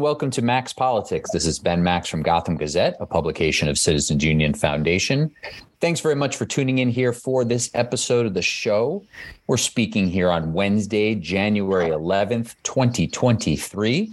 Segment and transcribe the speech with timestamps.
[0.00, 1.30] And welcome to Max Politics.
[1.30, 5.30] This is Ben Max from Gotham Gazette, a publication of Citizens Union Foundation.
[5.82, 9.04] Thanks very much for tuning in here for this episode of the show.
[9.46, 14.10] We're speaking here on Wednesday, January 11th, 2023.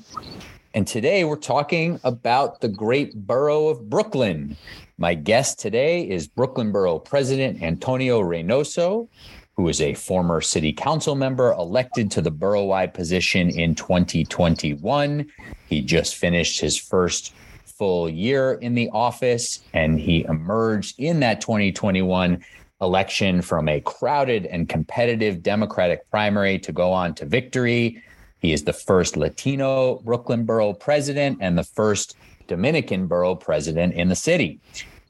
[0.74, 4.58] And today we're talking about the great borough of Brooklyn.
[4.98, 9.08] My guest today is Brooklyn Borough President Antonio Reynoso,
[9.58, 15.26] who is a former city council member elected to the borough-wide position in 2021.
[15.68, 17.34] He just finished his first
[17.66, 22.44] full year in the office and he emerged in that 2021
[22.82, 28.02] election from a crowded and competitive Democratic primary to go on to victory.
[28.38, 34.08] He is the first Latino Brooklyn borough president and the first Dominican borough president in
[34.08, 34.60] the city.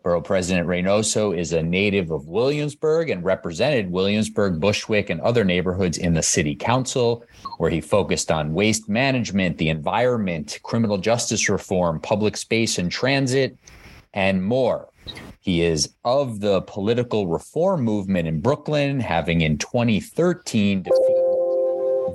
[0.03, 5.97] Borough President Reynoso is a native of Williamsburg and represented Williamsburg, Bushwick, and other neighborhoods
[5.97, 7.25] in the city council,
[7.57, 13.57] where he focused on waste management, the environment, criminal justice reform, public space and transit,
[14.13, 14.89] and more.
[15.39, 21.16] He is of the political reform movement in Brooklyn, having in 2013 defeated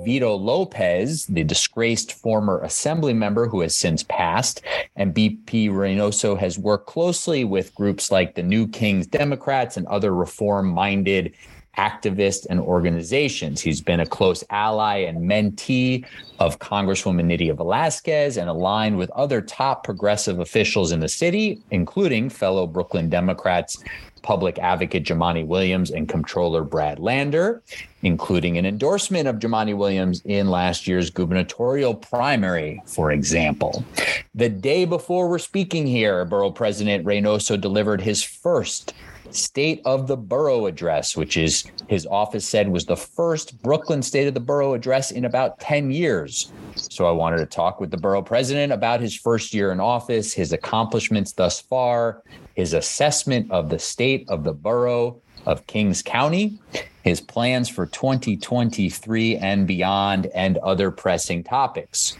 [0.03, 4.61] Vito Lopez, the disgraced former assembly member who has since passed.
[4.95, 10.13] And BP Reynoso has worked closely with groups like the New Kings Democrats and other
[10.13, 11.33] reform minded
[11.77, 13.61] activists and organizations.
[13.61, 16.05] He's been a close ally and mentee
[16.39, 22.29] of Congresswoman Nydia Velázquez and aligned with other top progressive officials in the city, including
[22.29, 23.83] fellow Brooklyn Democrats
[24.23, 27.61] public advocate Jumaane Williams and Comptroller Brad Lander,
[28.01, 33.85] including an endorsement of Jumaane Williams in last year's gubernatorial primary, for example.
[34.33, 38.93] The day before we're speaking here, Borough President Reynoso delivered his first
[39.35, 44.27] State of the Borough address, which is his office said was the first Brooklyn State
[44.27, 46.51] of the Borough address in about 10 years.
[46.75, 50.33] So I wanted to talk with the borough president about his first year in office,
[50.33, 52.23] his accomplishments thus far,
[52.55, 56.59] his assessment of the state of the borough of Kings County,
[57.03, 62.17] his plans for 2023 and beyond, and other pressing topics.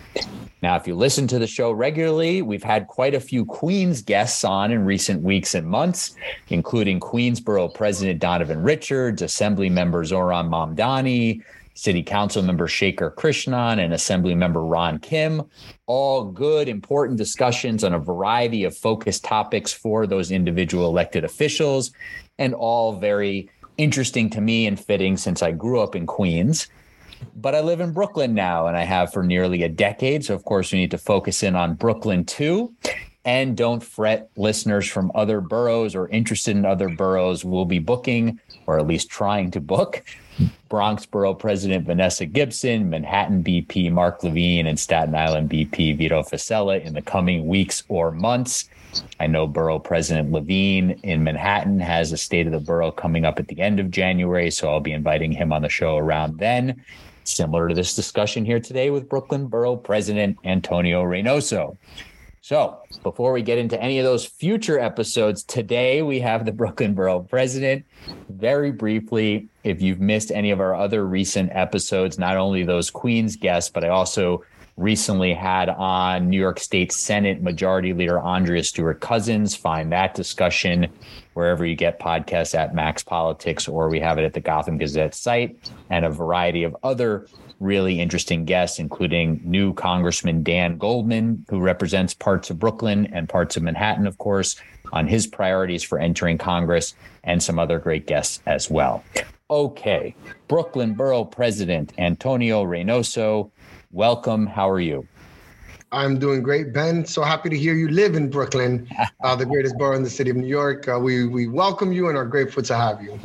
[0.61, 4.43] Now, if you listen to the show regularly, we've had quite a few Queens guests
[4.43, 6.15] on in recent weeks and months,
[6.49, 11.41] including Queensborough President Donovan Richards, Assembly Member Zohran Mamdani,
[11.75, 15.41] City Council Member Shekar Krishnan, and Assembly Member Ron Kim.
[15.85, 21.91] All good, important discussions on a variety of focused topics for those individual elected officials,
[22.37, 26.67] and all very interesting to me and fitting since I grew up in Queens.
[27.35, 30.25] But I live in Brooklyn now and I have for nearly a decade.
[30.25, 32.73] So, of course, we need to focus in on Brooklyn too.
[33.25, 38.39] And don't fret, listeners from other boroughs or interested in other boroughs will be booking,
[38.67, 40.03] or at least trying to book,
[40.67, 46.83] Bronx Borough President Vanessa Gibson, Manhattan BP Mark Levine, and Staten Island BP Vito Fossella
[46.83, 48.69] in the coming weeks or months.
[49.19, 53.39] I know Borough President Levine in Manhattan has a State of the Borough coming up
[53.39, 56.83] at the end of January, so I'll be inviting him on the show around then.
[57.23, 61.77] Similar to this discussion here today with Brooklyn Borough President Antonio Reynoso.
[62.41, 66.93] So, before we get into any of those future episodes, today we have the Brooklyn
[66.93, 67.85] Borough President.
[68.27, 73.37] Very briefly, if you've missed any of our other recent episodes, not only those Queens
[73.37, 74.43] guests, but I also
[74.77, 79.55] recently had on New York State Senate Majority Leader Andrea Stewart Cousins.
[79.55, 80.87] Find that discussion
[81.33, 85.15] wherever you get podcasts at Max Politics, or we have it at the Gotham Gazette
[85.15, 87.27] site, and a variety of other
[87.59, 93.55] really interesting guests, including new Congressman Dan Goldman, who represents parts of Brooklyn and parts
[93.55, 94.55] of Manhattan, of course,
[94.91, 99.03] on his priorities for entering Congress, and some other great guests as well.
[99.49, 100.15] Okay,
[100.47, 103.51] Brooklyn Borough President Antonio Reynoso
[103.93, 104.47] welcome.
[104.47, 105.07] How are you?
[105.91, 107.05] I'm doing great, Ben.
[107.05, 108.89] So happy to hear you live in Brooklyn,
[109.23, 110.87] uh, the greatest borough in the city of New York.
[110.87, 113.19] Uh, we we welcome you and are grateful to have you.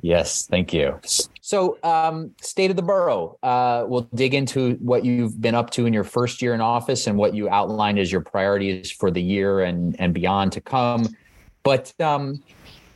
[0.00, 0.98] Yes, thank you.
[1.42, 3.36] So, um, state of the borough.
[3.42, 7.08] Uh, we'll dig into what you've been up to in your first year in office
[7.08, 11.08] and what you outlined as your priorities for the year and and beyond to come.
[11.64, 12.40] But um,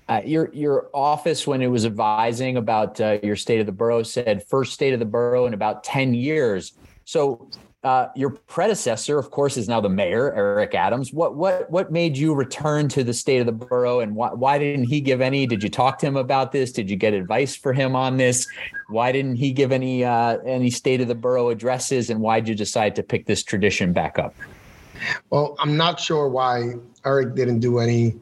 [0.08, 4.02] uh, your your office, when it was advising about uh, your state of the borough,
[4.02, 6.72] said first state of the borough in about ten years.
[7.04, 7.48] So
[7.86, 11.12] uh, your predecessor, of course, is now the mayor, Eric Adams.
[11.12, 14.58] What what what made you return to the state of the borough, and why why
[14.58, 15.46] didn't he give any?
[15.46, 16.72] Did you talk to him about this?
[16.72, 18.46] Did you get advice for him on this?
[18.88, 22.48] Why didn't he give any uh, any state of the borough addresses, and why did
[22.48, 24.34] you decide to pick this tradition back up?
[25.30, 26.74] Well, I'm not sure why
[27.04, 28.14] Eric didn't do any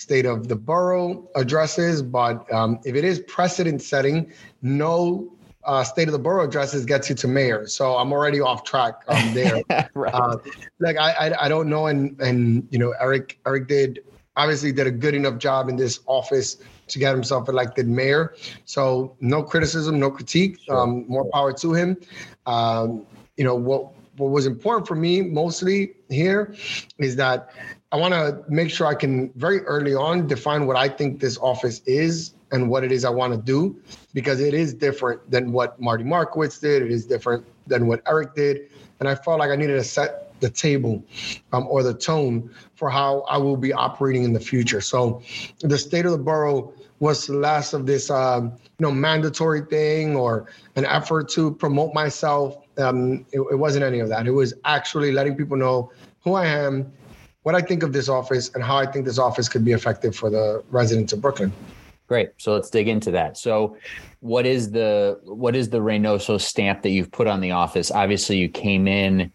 [0.00, 4.32] state of the borough addresses, but um, if it is precedent setting,
[4.62, 5.30] no
[5.64, 7.66] uh, state of the borough addresses gets you to mayor.
[7.66, 9.62] So I'm already off track um, there.
[9.94, 10.14] right.
[10.14, 10.38] Uh,
[10.78, 14.02] like I, I, I don't know, and and you know Eric Eric did
[14.36, 16.56] obviously did a good enough job in this office
[16.88, 18.34] to get himself elected mayor.
[18.64, 20.60] So no criticism, no critique.
[20.60, 20.80] Sure.
[20.80, 21.98] Um, more power to him.
[22.46, 23.04] Um,
[23.36, 26.54] you know what what was important for me mostly here
[26.98, 27.50] is that
[27.92, 31.36] I want to make sure I can very early on define what I think this
[31.38, 33.80] office is and what it is I want to do
[34.14, 36.82] because it is different than what Marty Markowitz did.
[36.82, 38.70] It is different than what Eric did.
[39.00, 41.02] And I felt like I needed to set the table
[41.52, 44.80] um, or the tone for how I will be operating in the future.
[44.80, 45.20] So
[45.60, 50.46] the state of the borough was less of this, um, you know, mandatory thing or
[50.76, 52.58] an effort to promote myself.
[52.78, 54.28] Um, it, it wasn't any of that.
[54.28, 55.90] It was actually letting people know
[56.22, 56.92] who I am,
[57.50, 60.14] what I think of this office, and how I think this office could be effective
[60.14, 61.52] for the residents of Brooklyn.
[62.06, 62.30] Great.
[62.36, 63.36] So let's dig into that.
[63.36, 63.76] So
[64.20, 67.90] what is the what is the Reynoso stamp that you've put on the office?
[67.90, 69.32] Obviously, you came in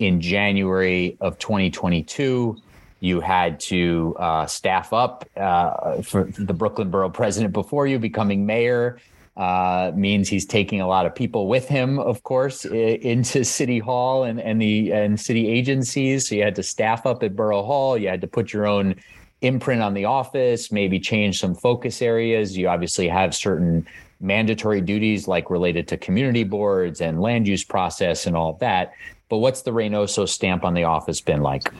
[0.00, 2.56] in January of 2022.
[2.98, 8.44] You had to uh, staff up uh, for the Brooklyn Borough president before you becoming
[8.44, 8.98] mayor.
[9.34, 14.24] Uh, means he's taking a lot of people with him, of course, into City Hall
[14.24, 16.28] and, and the and city agencies.
[16.28, 17.96] So you had to staff up at Borough Hall.
[17.96, 18.94] You had to put your own
[19.40, 22.56] imprint on the office, maybe change some focus areas.
[22.56, 23.86] You obviously have certain
[24.20, 28.92] mandatory duties like related to community boards and land use process and all that.
[29.28, 31.72] But what's the Reynoso stamp on the office been like?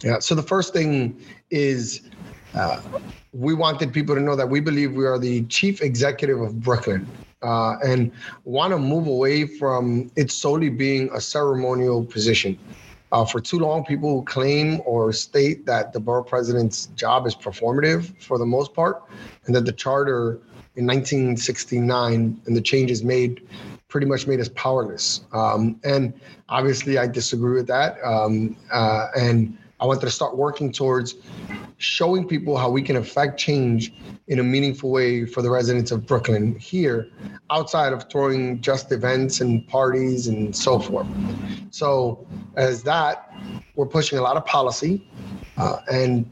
[0.00, 0.18] Yeah.
[0.20, 1.20] So the first thing
[1.50, 2.07] is
[2.54, 2.80] uh,
[3.32, 7.06] we wanted people to know that we believe we are the chief executive of Brooklyn.
[7.40, 8.10] Uh, and
[8.42, 12.58] want to move away from it solely being a ceremonial position.
[13.12, 18.20] Uh, for too long, people claim or state that the borough president's job is performative
[18.20, 19.04] for the most part,
[19.46, 20.40] and that the charter
[20.76, 23.46] in 1969 and the changes made
[23.88, 25.22] pretty much made us powerless.
[25.32, 26.12] Um, and
[26.48, 27.96] obviously, I disagree with that.
[28.04, 31.14] Um, uh, and I wanted to start working towards
[31.76, 33.92] showing people how we can affect change
[34.26, 37.08] in a meaningful way for the residents of Brooklyn here,
[37.50, 41.06] outside of throwing just events and parties and so forth.
[41.70, 42.26] So,
[42.56, 43.32] as that,
[43.76, 45.08] we're pushing a lot of policy
[45.56, 46.28] uh, and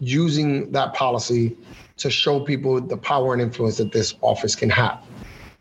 [0.00, 1.56] using that policy
[1.98, 5.04] to show people the power and influence that this office can have.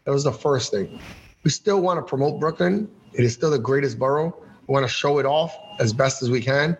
[0.05, 0.99] That was the first thing.
[1.43, 2.89] We still want to promote Brooklyn.
[3.13, 4.35] It is still the greatest borough.
[4.67, 6.77] We want to show it off as best as we can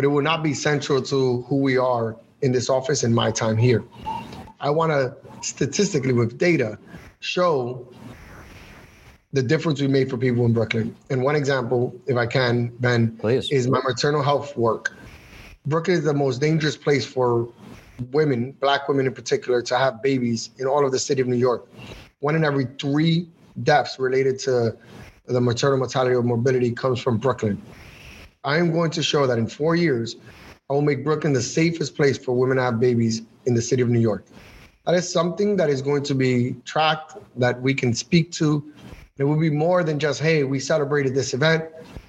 [0.00, 3.30] but it will not be central to who we are in this office in my
[3.30, 3.84] time here.
[4.58, 6.78] I want to statistically, with data,
[7.18, 7.86] show
[9.34, 10.96] the difference we made for people in Brooklyn.
[11.10, 13.50] And one example, if I can, Ben, Please.
[13.50, 14.90] is my maternal health work.
[15.66, 17.52] Brooklyn is the most dangerous place for
[18.10, 21.36] women, black women in particular, to have babies in all of the city of New
[21.36, 21.68] York.
[22.20, 23.28] One in every three
[23.64, 24.74] deaths related to
[25.26, 27.60] the maternal mortality or morbidity comes from Brooklyn.
[28.42, 30.16] I am going to show that in four years,
[30.70, 33.82] I will make Brooklyn the safest place for women to have babies in the city
[33.82, 34.24] of New York.
[34.86, 38.72] That is something that is going to be tracked, that we can speak to.
[39.18, 41.64] It will be more than just, hey, we celebrated this event,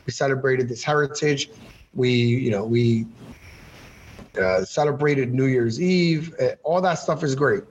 [0.05, 1.49] we celebrated this heritage,
[1.93, 3.07] we, you know, we
[4.41, 6.33] uh, celebrated New Year's Eve.
[6.41, 7.63] Uh, all that stuff is great.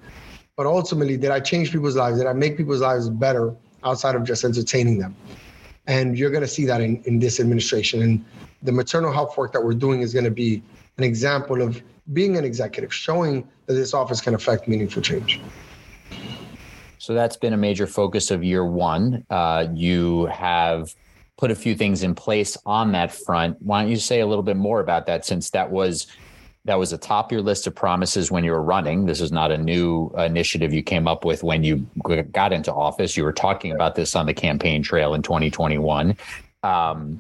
[0.56, 2.18] But ultimately, did I change people's lives?
[2.18, 5.16] Did I make people's lives better outside of just entertaining them?
[5.86, 8.02] And you're going to see that in, in this administration.
[8.02, 8.24] And
[8.62, 10.62] the maternal health work that we're doing is going to be
[10.98, 15.40] an example of being an executive, showing that this office can affect meaningful change.
[16.98, 19.24] So that's been a major focus of year one.
[19.30, 20.94] Uh, you have
[21.38, 23.56] put a few things in place on that front.
[23.62, 26.06] Why don't you say a little bit more about that, since that was
[26.66, 29.06] that was atop your list of promises when you were running.
[29.06, 31.86] This is not a new initiative you came up with when you
[32.32, 33.16] got into office.
[33.16, 36.14] You were talking about this on the campaign trail in 2021.
[36.62, 37.18] Um,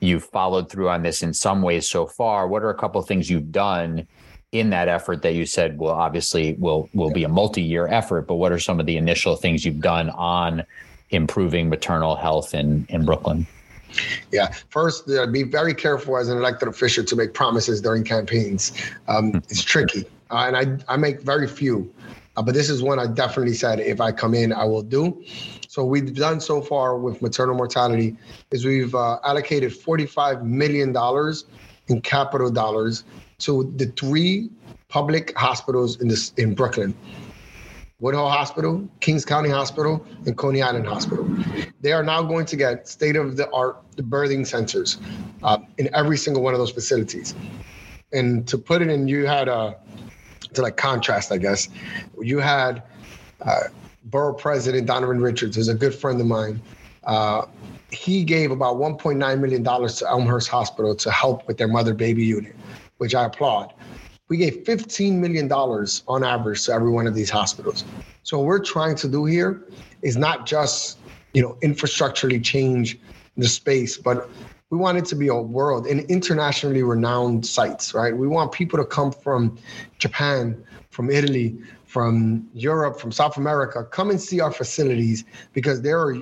[0.00, 2.46] you've followed through on this in some ways so far.
[2.48, 4.06] What are a couple of things you've done
[4.52, 8.36] in that effort that you said will obviously will will be a multi-year effort, but
[8.36, 10.64] what are some of the initial things you've done on
[11.10, 13.46] improving maternal health in in Brooklyn?
[14.32, 18.72] Yeah, first, uh, be very careful as an elected official to make promises during campaigns.
[19.06, 19.38] Um, hmm.
[19.48, 21.92] it's tricky, uh, and I I make very few,
[22.36, 25.22] uh, but this is one I definitely said if I come in, I will do.
[25.68, 28.16] So we've done so far with maternal mortality
[28.50, 30.96] is we've uh, allocated $45 million
[31.88, 33.04] in capital dollars
[33.40, 34.48] to the three
[34.88, 36.94] public hospitals in this in Brooklyn.
[38.00, 41.28] Woodhull Hospital, Kings County Hospital, and Coney Island Hospital.
[41.82, 44.96] They are now going to get state of the art birthing centers
[45.42, 47.34] uh, in every single one of those facilities.
[48.10, 49.76] And to put it in, you had a,
[50.54, 51.68] to like contrast, I guess,
[52.22, 52.82] you had
[53.44, 53.64] uh,
[54.10, 56.60] borough president Donovan Richards is a good friend of mine.
[57.04, 57.46] Uh,
[57.90, 62.24] he gave about 1.9 million dollars to Elmhurst Hospital to help with their mother baby
[62.24, 62.54] unit,
[62.98, 63.72] which I applaud.
[64.28, 67.84] We gave 15 million dollars on average to every one of these hospitals.
[68.24, 69.64] So what we're trying to do here
[70.02, 70.98] is not just
[71.32, 72.98] you know infrastructurally change
[73.36, 74.28] the space, but
[74.70, 78.14] we want it to be a world and internationally renowned sites, right?
[78.14, 79.58] We want people to come from
[79.98, 81.56] Japan, from Italy,
[81.88, 86.16] from Europe, from South America, come and see our facilities because they're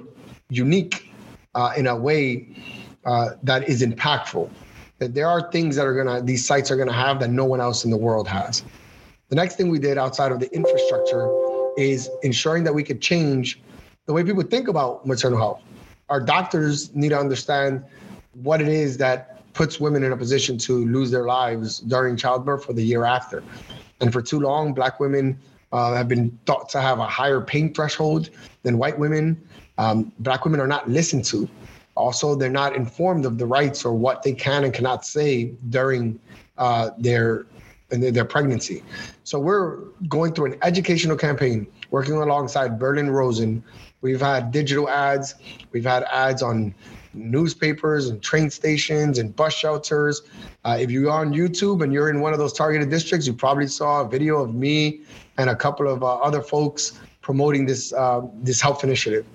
[0.48, 1.10] unique
[1.56, 2.46] uh, in a way
[3.04, 4.48] uh, that is impactful.
[5.00, 7.60] That there are things that are gonna these sites are gonna have that no one
[7.60, 8.64] else in the world has.
[9.28, 11.28] The next thing we did outside of the infrastructure
[11.76, 13.60] is ensuring that we could change
[14.06, 15.62] the way people think about maternal health.
[16.08, 17.84] Our doctors need to understand
[18.34, 22.68] what it is that puts women in a position to lose their lives during childbirth
[22.68, 23.42] or the year after.
[24.00, 25.40] And for too long, Black women
[25.72, 28.30] uh, have been thought to have a higher pain threshold
[28.62, 29.40] than white women.
[29.78, 31.48] Um, black women are not listened to.
[31.96, 36.18] Also, they're not informed of the rights or what they can and cannot say during
[36.58, 37.46] uh, their
[37.88, 38.82] their pregnancy.
[39.22, 39.76] So we're
[40.08, 43.62] going through an educational campaign, working alongside Berlin Rosen.
[44.00, 45.36] We've had digital ads.
[45.72, 46.74] We've had ads on
[47.14, 50.22] newspapers and train stations and bus shelters.
[50.64, 53.66] Uh, if you're on YouTube and you're in one of those targeted districts, you probably
[53.68, 55.02] saw a video of me
[55.38, 59.26] and a couple of uh, other folks promoting this uh, this health initiative.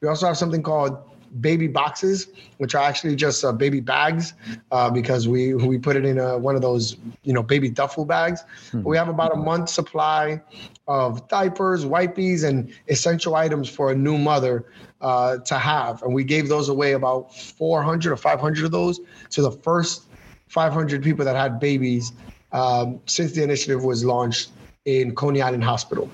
[0.00, 0.98] We also have something called
[1.40, 4.34] baby boxes, which are actually just uh, baby bags
[4.70, 8.04] uh, because we we put it in a, one of those you know baby duffel
[8.04, 8.42] bags.
[8.42, 8.82] Mm-hmm.
[8.82, 10.42] We have about a month supply
[10.86, 14.66] of diapers, wipes, and essential items for a new mother
[15.00, 19.00] uh, to have, and we gave those away about 400 or 500 of those
[19.30, 20.04] to the first
[20.48, 22.12] 500 people that had babies
[22.52, 24.50] um, since the initiative was launched
[24.88, 26.10] in Coney Island Hospital.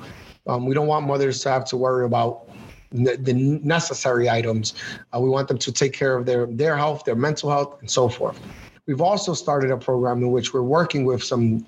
[0.46, 2.48] Um, we don't want mothers to have to worry about
[2.90, 3.32] the
[3.64, 4.74] necessary items.
[5.12, 7.90] Uh, we want them to take care of their their health, their mental health, and
[7.90, 8.38] so forth.
[8.86, 11.64] We've also started a program in which we're working with some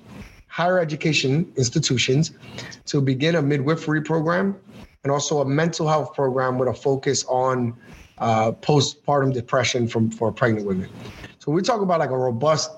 [0.49, 2.33] higher education institutions
[2.87, 4.57] to begin a midwifery program
[5.03, 7.75] and also a mental health program with a focus on
[8.19, 10.89] uh, postpartum depression from for pregnant women.
[11.39, 12.71] So we talk about like a robust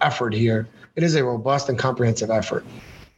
[0.00, 0.68] effort here.
[0.96, 2.64] It is a robust and comprehensive effort.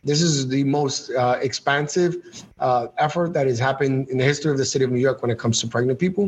[0.02, 4.56] This is the most uh, expansive uh, effort that has happened in the history of
[4.56, 6.24] the city of New York when it comes to pregnant people.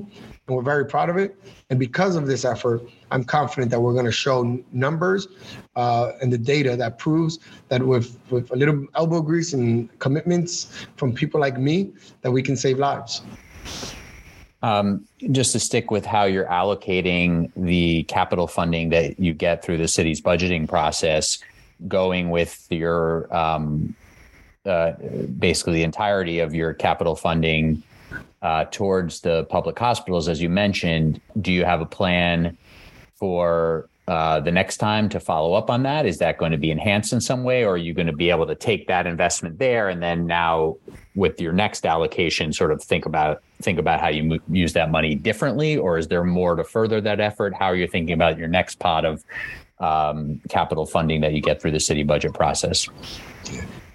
[0.46, 1.36] And we're very proud of it.
[1.70, 5.26] And because of this effort, I'm confident that we're going to show numbers
[5.74, 7.38] uh, and the data that proves
[7.68, 12.42] that with, with a little elbow grease and commitments from people like me, that we
[12.42, 13.22] can save lives.
[14.62, 19.78] Um, just to stick with how you're allocating the capital funding that you get through
[19.78, 21.38] the city's budgeting process,
[21.88, 23.94] going with your um,
[24.64, 24.92] uh,
[25.38, 27.82] basically the entirety of your capital funding
[28.42, 32.56] uh, towards the public hospitals, as you mentioned, do you have a plan
[33.14, 36.06] for uh, the next time to follow up on that?
[36.06, 38.30] Is that going to be enhanced in some way, or are you going to be
[38.30, 40.76] able to take that investment there and then now
[41.14, 45.14] with your next allocation, sort of think about think about how you use that money
[45.14, 47.54] differently, or is there more to further that effort?
[47.54, 49.24] How are you thinking about your next pot of
[49.82, 52.88] um, capital funding that you get through the city budget process?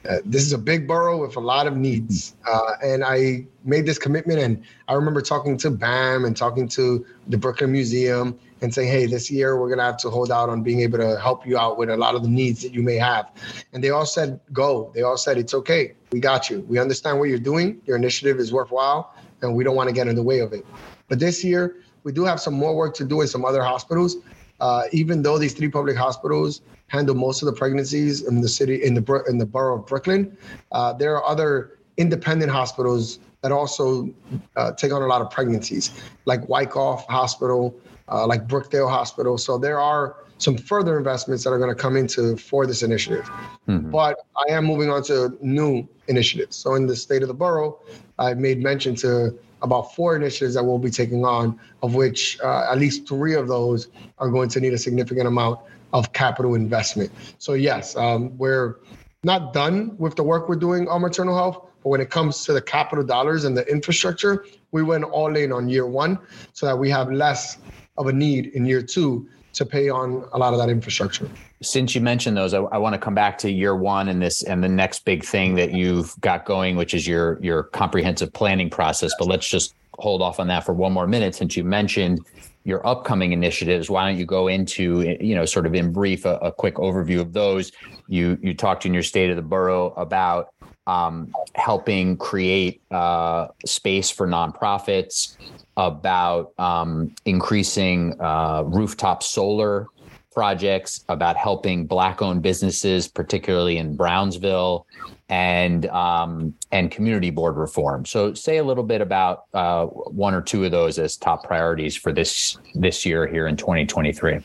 [0.08, 2.36] Uh, this is a big borough with a lot of needs.
[2.48, 4.40] Uh, and I made this commitment.
[4.40, 9.06] And I remember talking to BAM and talking to the Brooklyn Museum and saying, hey,
[9.06, 11.58] this year we're going to have to hold out on being able to help you
[11.58, 13.30] out with a lot of the needs that you may have.
[13.74, 14.92] And they all said, go.
[14.96, 15.94] They all said, it's okay.
[16.12, 16.62] We got you.
[16.62, 17.82] We understand what you're doing.
[17.86, 20.66] Your initiative is worthwhile, and we don't want to get in the way of it.
[21.10, 24.18] But this year, we do have some more work to do in some other hospitals.
[24.60, 28.84] Uh, even though these three public hospitals handle most of the pregnancies in the city
[28.84, 30.38] in the in the borough of Brooklyn,
[30.72, 34.14] uh, there are other independent hospitals that also
[34.58, 35.92] uh, take on a lot of pregnancies,
[36.26, 37.74] like Wyckoff Hospital,
[38.10, 39.38] uh, like Brookdale Hospital.
[39.38, 43.24] So there are some further investments that are going to come into for this initiative.
[43.70, 43.90] Mm-hmm.
[43.90, 46.58] But I am moving on to new initiatives.
[46.58, 47.80] So in the state of the borough,
[48.20, 52.68] I've made mention to about four initiatives that we'll be taking on, of which uh,
[52.70, 53.88] at least three of those
[54.20, 55.60] are going to need a significant amount
[55.94, 57.12] of capital investment.
[57.38, 58.80] So, yes, um, we're
[59.24, 62.52] not done with the work we're doing on maternal health, but when it comes to
[62.52, 66.20] the capital dollars and the infrastructure, we went all in on year one
[66.52, 67.60] so that we have less
[67.98, 71.30] of a need in year two to pay on a lot of that infrastructure.
[71.62, 74.44] Since you mentioned those, I, I, want to come back to year one and this
[74.44, 78.70] and the next big thing that you've got going, which is your your comprehensive planning
[78.70, 79.14] process.
[79.18, 82.20] But let's just hold off on that for one more minute since you mentioned
[82.66, 83.90] your upcoming initiatives.
[83.90, 87.22] Why don't you go into you know sort of in brief a, a quick overview
[87.22, 87.72] of those?
[88.10, 90.50] You you talked in your state of the borough about
[90.88, 95.38] um, helping create uh, space for nonprofits,
[95.76, 99.88] about um, increasing uh, rooftop solar
[100.32, 104.88] projects, about helping Black-owned businesses, particularly in Brownsville,
[105.30, 108.06] and um, and community board reform.
[108.06, 111.96] So, say a little bit about uh, one or two of those as top priorities
[111.96, 114.40] for this this year here in 2023.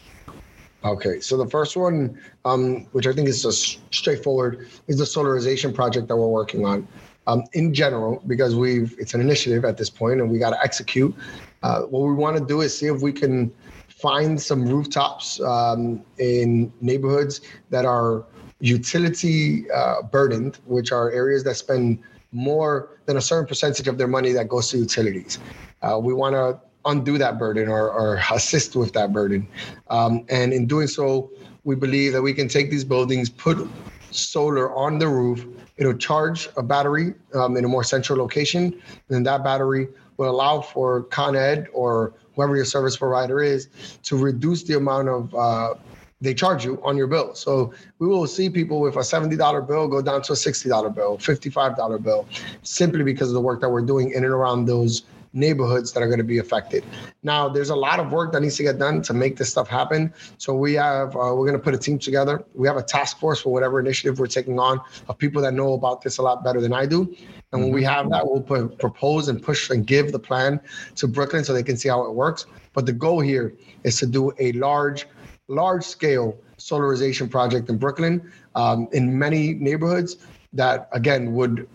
[0.84, 5.72] Okay, so the first one, um, which I think is just straightforward, is the solarization
[5.72, 6.88] project that we're working on.
[7.28, 10.60] Um, in general, because we've it's an initiative at this point and we got to
[10.60, 11.14] execute.
[11.62, 13.52] Uh, what we want to do is see if we can
[13.86, 18.24] find some rooftops um, in neighborhoods that are
[18.58, 22.00] utility uh, burdened, which are areas that spend
[22.32, 25.38] more than a certain percentage of their money that goes to utilities.
[25.82, 29.46] Uh, we want to undo that burden or, or assist with that burden.
[29.88, 31.30] Um, and in doing so,
[31.64, 33.68] we believe that we can take these buildings, put
[34.10, 35.46] solar on the roof,
[35.76, 40.60] it'll charge a battery um, in a more central location, and that battery will allow
[40.60, 43.68] for Con Ed or whoever your service provider is
[44.02, 45.74] to reduce the amount of uh,
[46.22, 47.34] they charge you on your bill.
[47.34, 51.18] So we will see people with a $70 bill go down to a $60 bill,
[51.18, 52.28] $55 bill,
[52.62, 56.06] simply because of the work that we're doing in and around those neighborhoods that are
[56.06, 56.84] going to be affected.
[57.22, 59.68] Now, there's a lot of work that needs to get done to make this stuff
[59.68, 60.12] happen.
[60.38, 62.44] So we have uh, we're going to put a team together.
[62.54, 65.72] We have a task force for whatever initiative we're taking on of people that know
[65.72, 67.14] about this a lot better than I do.
[67.52, 67.92] And when we mm-hmm.
[67.92, 70.60] have that, we'll put, propose and push and give the plan
[70.96, 72.46] to Brooklyn so they can see how it works.
[72.72, 75.06] But the goal here is to do a large,
[75.48, 80.16] large scale solarization project in Brooklyn um, in many neighborhoods
[80.52, 81.68] that again would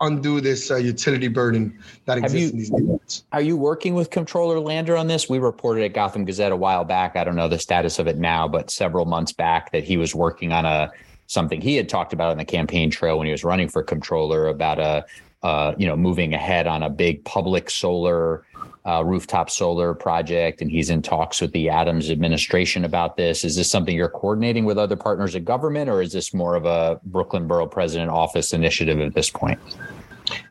[0.00, 3.24] undo this uh, utility burden that exists you, in these neighborhoods.
[3.32, 5.28] Are you working with Controller Lander on this?
[5.28, 7.16] We reported at Gotham Gazette a while back.
[7.16, 10.14] I don't know the status of it now, but several months back that he was
[10.14, 10.90] working on a
[11.26, 14.48] something he had talked about on the campaign trail when he was running for controller
[14.48, 15.04] about a
[15.42, 18.44] uh, you know moving ahead on a big public solar
[18.86, 23.44] uh, rooftop solar project, and he's in talks with the Adams administration about this.
[23.44, 26.64] Is this something you're coordinating with other partners of government, or is this more of
[26.64, 29.58] a Brooklyn Borough President Office initiative at this point?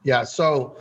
[0.03, 0.23] Yeah.
[0.23, 0.77] So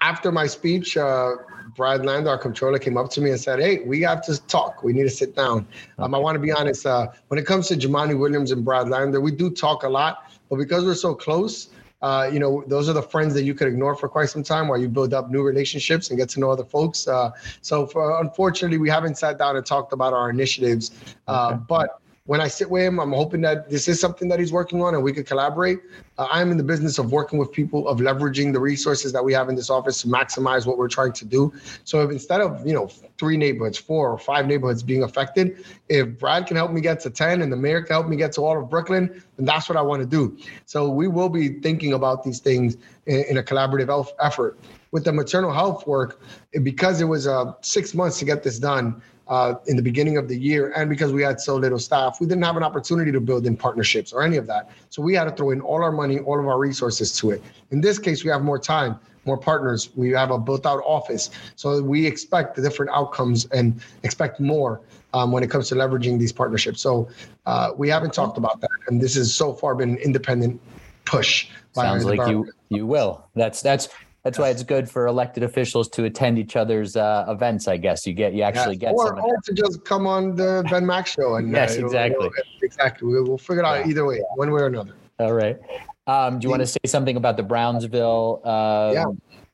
[0.00, 1.32] after my speech, uh,
[1.76, 4.82] Brad Land, our controller, came up to me and said, "Hey, we have to talk.
[4.82, 5.66] We need to sit down."
[5.98, 6.86] Um, I want to be honest.
[6.86, 10.30] Uh, when it comes to Jumaane Williams and Brad Lander, we do talk a lot,
[10.48, 11.68] but because we're so close,
[12.02, 14.68] uh, you know, those are the friends that you could ignore for quite some time
[14.68, 17.06] while you build up new relationships and get to know other folks.
[17.06, 20.90] Uh, so, for, unfortunately, we haven't sat down and talked about our initiatives.
[21.28, 21.62] Uh, okay.
[21.68, 24.80] But when I sit with him, I'm hoping that this is something that he's working
[24.80, 25.80] on and we could collaborate.
[26.16, 29.32] Uh, I'm in the business of working with people, of leveraging the resources that we
[29.32, 31.52] have in this office to maximize what we're trying to do.
[31.82, 32.86] So if instead of, you know,
[33.18, 37.10] three neighborhoods, four or five neighborhoods being affected, if Brad can help me get to
[37.10, 39.76] 10 and the mayor can help me get to all of Brooklyn, then that's what
[39.76, 40.38] I want to do.
[40.66, 44.56] So we will be thinking about these things in, in a collaborative effort.
[44.92, 46.20] With the maternal health work,
[46.62, 50.26] because it was uh, six months to get this done, uh, in the beginning of
[50.28, 53.20] the year, and because we had so little staff, we didn't have an opportunity to
[53.20, 54.70] build in partnerships or any of that.
[54.90, 57.42] So we had to throw in all our money, all of our resources to it.
[57.70, 59.90] In this case, we have more time, more partners.
[59.94, 64.80] We have a built-out office, so we expect the different outcomes and expect more
[65.14, 66.80] um, when it comes to leveraging these partnerships.
[66.80, 67.08] So
[67.46, 70.60] uh, we haven't talked about that, and this has so far been an independent
[71.04, 71.48] push.
[71.72, 73.24] Sounds like you you will.
[73.36, 73.88] That's that's
[74.22, 77.68] that's why it's good for elected officials to attend each other's uh, events.
[77.68, 78.90] I guess you get you actually yeah.
[78.90, 82.18] get or, or to just come on the Ben Max show and yes, uh, exactly,
[82.18, 82.30] we'll,
[82.62, 83.08] exactly.
[83.08, 83.90] We'll, we'll figure it out yeah.
[83.90, 84.94] either way, one way or another.
[85.18, 85.58] All right.
[86.06, 88.40] Um, do you want to say something about the Brownsville?
[88.44, 89.04] Uh, yeah.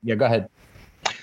[0.03, 0.15] Yeah.
[0.15, 0.49] Go ahead.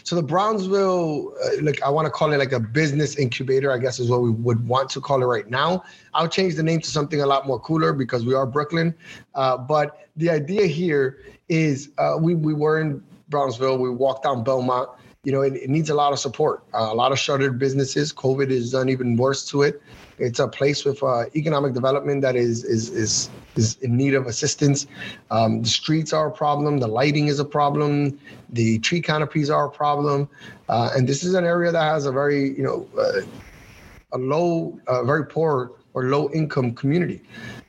[0.04, 3.78] So the Brownsville, uh, like I want to call it like a business incubator, I
[3.78, 5.82] guess is what we would want to call it right now.
[6.12, 8.94] I'll change the name to something a lot more cooler because we are Brooklyn.
[9.34, 13.02] Uh, but the idea here is uh, we we were in
[13.34, 13.78] Brownsville.
[13.78, 14.88] We walk down Belmont.
[15.24, 16.62] You know, it, it needs a lot of support.
[16.72, 18.12] Uh, a lot of shuttered businesses.
[18.12, 19.82] COVID has done even worse to it.
[20.18, 24.26] It's a place with uh, economic development that is is is is in need of
[24.26, 24.86] assistance.
[25.32, 26.78] Um, the streets are a problem.
[26.78, 28.20] The lighting is a problem.
[28.50, 30.28] The tree canopies are a problem.
[30.68, 33.22] Uh, and this is an area that has a very you know uh,
[34.12, 37.20] a low, uh, very poor or low income community.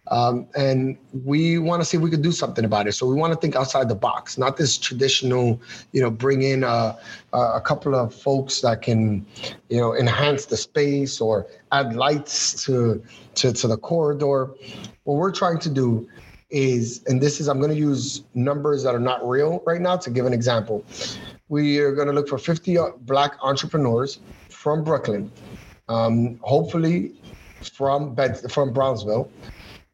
[0.08, 2.94] Um, and we want to see if we could do something about it.
[2.94, 5.60] So we want to think outside the box, not this traditional,
[5.94, 6.98] you know, bring in a,
[7.34, 9.26] a couple of folks that can,
[9.70, 13.04] you know, enhance the space or add lights to,
[13.36, 14.52] to, to the corridor.
[15.04, 16.08] What we're trying to do
[16.52, 19.98] is, and this is, I'm going to use numbers that are not real right now
[19.98, 20.86] to give an example.
[21.50, 25.32] We are going to look for 50 Black entrepreneurs from Brooklyn,
[25.90, 27.14] um, hopefully
[27.62, 28.16] from
[28.50, 29.30] from Brownsville,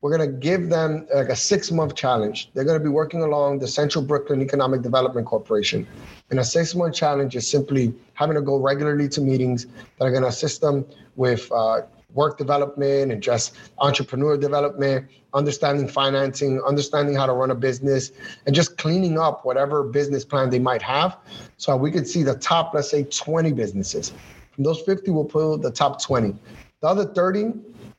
[0.01, 2.49] we're going to give them like a six month challenge.
[2.53, 5.87] They're going to be working along the Central Brooklyn Economic Development Corporation.
[6.31, 10.11] And a six month challenge is simply having to go regularly to meetings that are
[10.11, 10.85] going to assist them
[11.15, 11.81] with uh,
[12.13, 18.11] work development and just entrepreneur development, understanding financing, understanding how to run a business,
[18.45, 21.17] and just cleaning up whatever business plan they might have.
[21.57, 24.13] So we could see the top, let's say 20 businesses.
[24.51, 26.35] From those 50, we'll pull the top 20.
[26.81, 27.53] The other 30,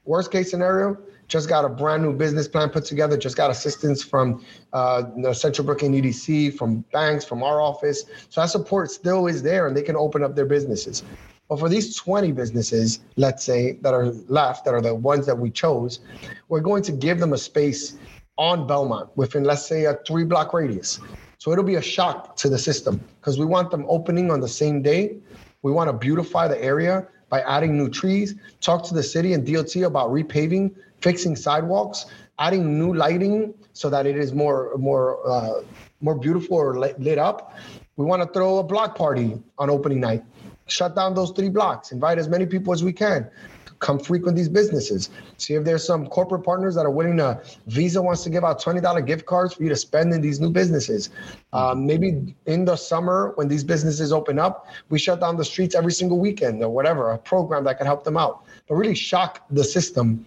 [0.05, 0.99] worst case scenario,
[1.33, 5.65] just got a brand new business plan put together, just got assistance from uh, Central
[5.65, 8.05] Brooklyn EDC, from banks, from our office.
[8.29, 11.03] So that support still is there and they can open up their businesses.
[11.49, 15.39] But for these 20 businesses, let's say, that are left, that are the ones that
[15.39, 16.01] we chose,
[16.51, 17.97] we're going to give them a space
[18.37, 21.01] on Belmont within, let's say, a three block radius.
[21.39, 24.49] So it'll be a shock to the system because we want them opening on the
[24.49, 25.17] same day.
[25.63, 29.51] We want to beautify the area by adding new trees, talk to the city and
[29.51, 32.07] DOT about repaving, fixing sidewalks,
[32.39, 35.63] adding new lighting so that it is more more uh,
[36.01, 37.57] more beautiful or lit up.
[37.97, 40.25] We want to throw a block party on opening night
[40.67, 43.29] shut down those three blocks, invite as many people as we can.
[43.79, 45.11] Come frequent these businesses.
[45.39, 47.43] See if there's some corporate partners that are willing to.
[47.67, 50.51] Visa wants to give out $20 gift cards for you to spend in these new
[50.51, 51.11] businesses.
[51.53, 55.75] Um, maybe in the summer, when these businesses open up, we shut down the streets
[55.75, 58.45] every single weekend or whatever, a program that could help them out.
[58.69, 60.25] But really shock the system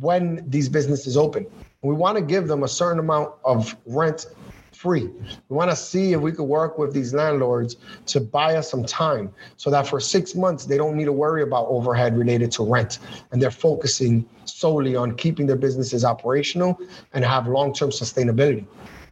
[0.00, 1.46] when these businesses open.
[1.82, 4.26] We want to give them a certain amount of rent
[4.72, 5.04] free.
[5.48, 8.84] We want to see if we could work with these landlords to buy us some
[8.84, 12.64] time so that for six months they don't need to worry about overhead related to
[12.64, 12.98] rent
[13.30, 16.78] and they're focusing solely on keeping their businesses operational
[17.14, 18.66] and have long-term sustainability.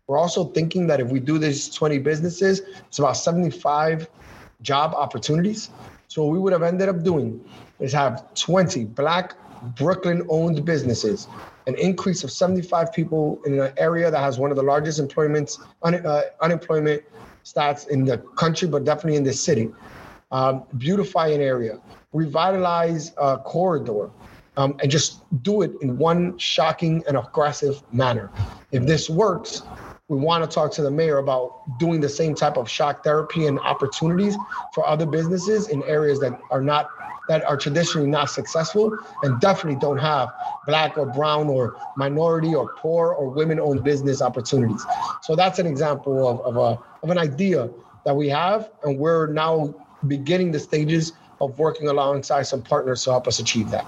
[0.07, 4.09] We're also thinking that if we do these 20 businesses, it's about 75
[4.61, 5.71] job opportunities.
[6.09, 7.43] So what we would have ended up doing
[7.81, 9.35] is have 20 black
[9.77, 11.29] Brooklyn owned businesses
[11.67, 15.57] an increase of 75 people in an area that has one of the largest employment,
[15.83, 17.03] un, uh, unemployment
[17.45, 19.71] stats in the country, but definitely in the city.
[20.31, 21.81] Um, beautify an area,
[22.13, 24.11] revitalize a corridor,
[24.57, 28.31] um, and just do it in one shocking and aggressive manner.
[28.73, 29.63] If this works,
[30.09, 33.47] we want to talk to the mayor about doing the same type of shock therapy
[33.47, 34.37] and opportunities
[34.75, 36.91] for other businesses in areas that are not
[37.29, 40.33] that are traditionally not successful and definitely don't have
[40.67, 44.85] black or brown or minority or poor or women owned business opportunities.
[45.23, 47.71] So that's an example of, of, a, of an idea
[48.05, 49.75] that we have, and we're now
[50.07, 53.87] beginning the stages of working alongside some partners to help us achieve that.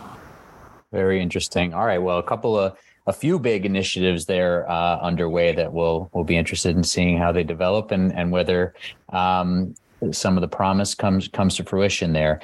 [0.93, 1.75] Very interesting.
[1.75, 1.99] All right.
[1.99, 6.37] Well, a couple of a few big initiatives there uh, underway that we'll we'll be
[6.37, 8.75] interested in seeing how they develop and and whether
[9.11, 9.75] um,
[10.11, 12.41] some of the promise comes comes to fruition there.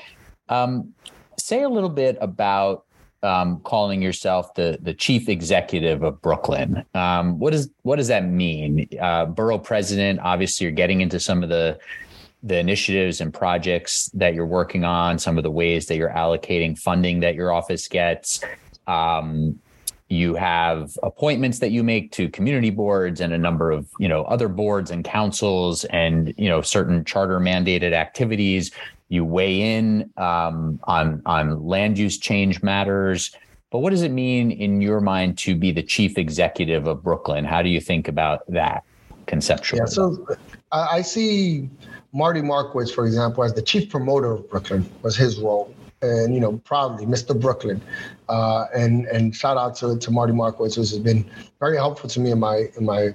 [0.48, 0.94] Um,
[1.38, 2.85] say a little bit about
[3.22, 6.85] um, calling yourself the the chief executive of Brooklyn.
[6.94, 8.88] Um, what does what does that mean?
[9.00, 10.20] Uh, borough president.
[10.20, 11.78] Obviously, you're getting into some of the
[12.42, 15.18] the initiatives and projects that you're working on.
[15.18, 18.40] Some of the ways that you're allocating funding that your office gets.
[18.88, 19.61] Um,
[20.09, 24.24] you have appointments that you make to community boards and a number of you know
[24.24, 28.72] other boards and councils and you know certain charter mandated activities
[29.12, 33.37] you weigh in um, on on land use change matters.
[33.70, 37.44] But what does it mean in your mind to be the chief executive of Brooklyn?
[37.44, 38.85] How do you think about that
[39.27, 39.81] conceptually?
[39.81, 40.27] Yeah, so
[40.72, 41.68] I see
[42.14, 46.40] Marty Markowitz, for example, as the chief promoter of Brooklyn was his role, and you
[46.40, 47.38] know, proudly Mr.
[47.38, 47.83] Brooklyn,
[48.31, 52.18] uh, and and shout out to, to Marty Markowitz, who has been very helpful to
[52.18, 53.12] me in my in my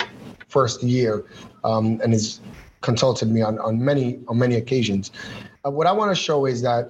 [0.48, 1.26] first year,
[1.64, 2.40] um, and has
[2.88, 5.12] consulted me on on many on many occasions.
[5.64, 6.84] Uh, what I want to show is that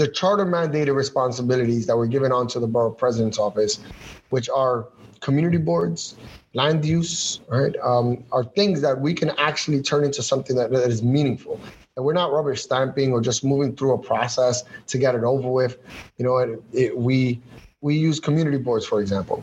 [0.00, 3.80] the charter mandated responsibilities that were given onto the borough president's office,
[4.34, 4.76] which are
[5.20, 6.00] community boards,
[6.60, 10.90] land use, right, um, are things that we can actually turn into something that, that
[10.96, 11.58] is meaningful.
[11.96, 14.56] And we're not rubber stamping or just moving through a process
[14.92, 15.74] to get it over with.
[16.18, 16.50] You know, it,
[16.82, 17.40] it, we
[17.80, 19.42] we use community boards, for example.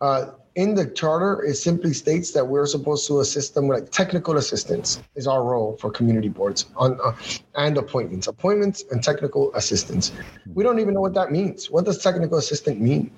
[0.00, 3.90] Uh, in the charter, it simply states that we're supposed to assist them with like
[3.90, 7.12] technical assistance is our role for community boards on uh,
[7.54, 10.12] and appointments, appointments and technical assistance.
[10.54, 11.70] We don't even know what that means.
[11.70, 13.10] What does technical assistant mean?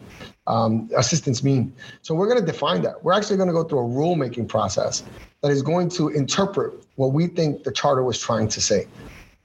[0.46, 1.74] Um, assistance mean?
[2.02, 3.02] So we're going to define that.
[3.02, 5.02] We're actually going to go through a rulemaking process
[5.42, 8.86] that is going to interpret what we think the charter was trying to say.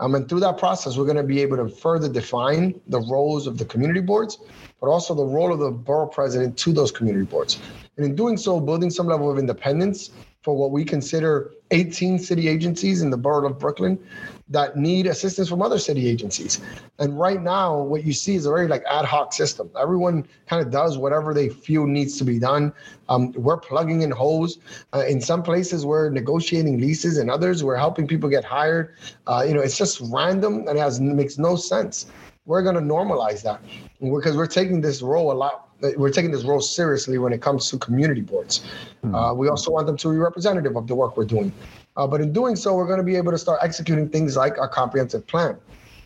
[0.01, 3.47] Um, and through that process, we're going to be able to further define the roles
[3.47, 4.37] of the community boards,
[4.79, 7.59] but also the role of the borough president to those community boards.
[7.97, 10.11] And in doing so, building some level of independence
[10.41, 13.99] for what we consider 18 city agencies in the borough of Brooklyn
[14.47, 16.61] that need assistance from other city agencies.
[16.97, 19.69] And right now, what you see is a very like ad hoc system.
[19.79, 22.73] Everyone kind of does whatever they feel needs to be done.
[23.09, 24.59] Um, we're plugging in holes.
[24.93, 28.95] Uh, in some places, we're negotiating leases, and others, we're helping people get hired.
[29.27, 32.07] Uh, you know, it's just random and it has makes no sense.
[32.49, 33.61] We're going to normalize that
[34.01, 37.69] because we're taking this role a lot we're taking this role seriously when it comes
[37.69, 38.59] to community boards.
[38.59, 39.15] Mm-hmm.
[39.15, 41.53] Uh, we also want them to be representative of the work we're doing.
[41.95, 44.57] Uh, but in doing so, we're going to be able to start executing things like
[44.57, 45.55] our comprehensive plan,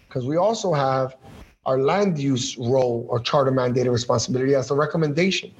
[0.07, 1.15] because we also have
[1.65, 5.51] our land use role or charter mandated responsibility as a recommendation.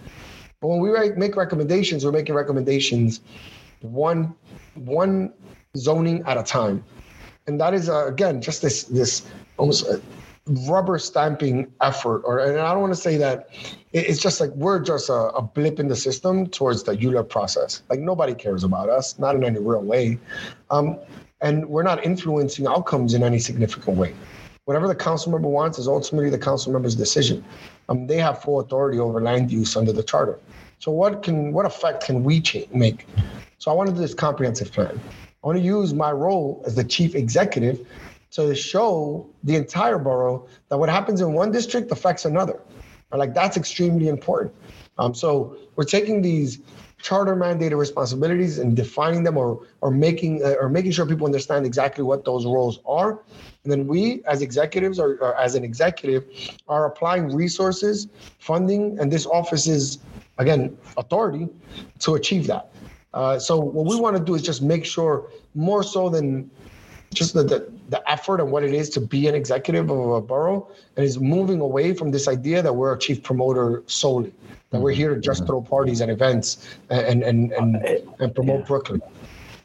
[0.61, 3.21] But when we make recommendations, we're making recommendations
[3.81, 4.35] one
[4.75, 5.33] one
[5.75, 6.83] zoning at a time,
[7.47, 9.25] and that is uh, again just this this
[9.57, 9.97] almost uh,
[10.45, 13.47] rubber stamping effort or and i don't want to say that
[13.93, 17.83] it's just like we're just a, a, blip in the system towards the ULURP process.
[17.89, 20.17] Like nobody cares about us not in any real way.
[20.71, 20.97] Um,
[21.41, 24.15] and we're not influencing outcomes in any significant way.
[24.65, 27.43] Whatever the council member wants is ultimately the council member's decision.
[27.89, 30.39] Um, they have full authority over land use under the charter.
[30.79, 33.05] So what can what effect can we cha- make?
[33.59, 34.99] So i want to do this comprehensive plan.
[35.43, 37.85] I want to use my role as the chief executive
[38.33, 42.59] to show the entire borough that what happens in one district affects another.
[43.11, 44.53] Like that's extremely important.
[44.97, 46.59] Um, so we're taking these
[47.03, 51.65] charter mandated responsibilities and defining them or or making uh, or making sure people understand
[51.65, 53.19] exactly what those roles are
[53.63, 56.23] and then we as executives or, or, as an executive
[56.69, 58.07] are applying resources
[58.39, 59.99] funding and this office's
[60.37, 61.49] again authority
[61.99, 62.71] to achieve that
[63.13, 66.49] uh, so what we want to do is just make sure more so than
[67.13, 70.21] just the, the, the effort and what it is to be an executive of a
[70.21, 74.33] borough and is moving away from this idea that we're a chief promoter solely
[74.71, 74.99] that we're mm-hmm.
[74.99, 75.47] here to just mm-hmm.
[75.47, 78.65] throw parties and events and and and, and uh, promote yeah.
[78.65, 79.01] brooklyn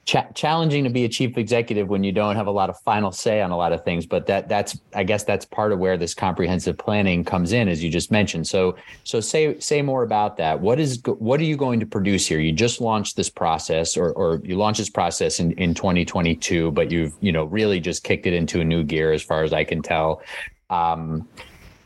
[0.09, 3.13] Ch- challenging to be a chief executive when you don't have a lot of final
[3.13, 5.99] say on a lot of things but that that's i guess that's part of where
[5.99, 8.47] this comprehensive planning comes in as you just mentioned.
[8.47, 10.61] So so say say more about that.
[10.63, 12.41] What is what are you going to produce here?
[12.41, 16.91] You just launched this process or or you launched this process in in 2022 but
[16.91, 19.63] you've you know really just kicked it into a new gear as far as i
[19.63, 20.23] can tell.
[20.71, 21.29] Um,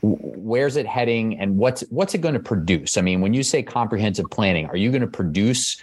[0.03, 2.97] where's it heading and what's what's it going to produce?
[2.97, 5.83] I mean when you say comprehensive planning are you going to produce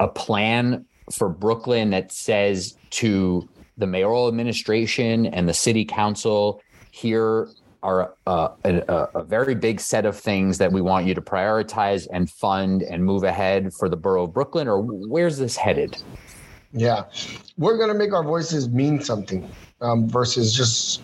[0.00, 3.48] a plan for Brooklyn that says to
[3.78, 7.48] the mayoral administration and the city council, here
[7.82, 12.06] are a, a, a, very big set of things that we want you to prioritize
[12.12, 16.00] and fund and move ahead for the borough of Brooklyn, or where's this headed?
[16.72, 17.04] Yeah,
[17.58, 21.02] we're going to make our voices mean something um, versus just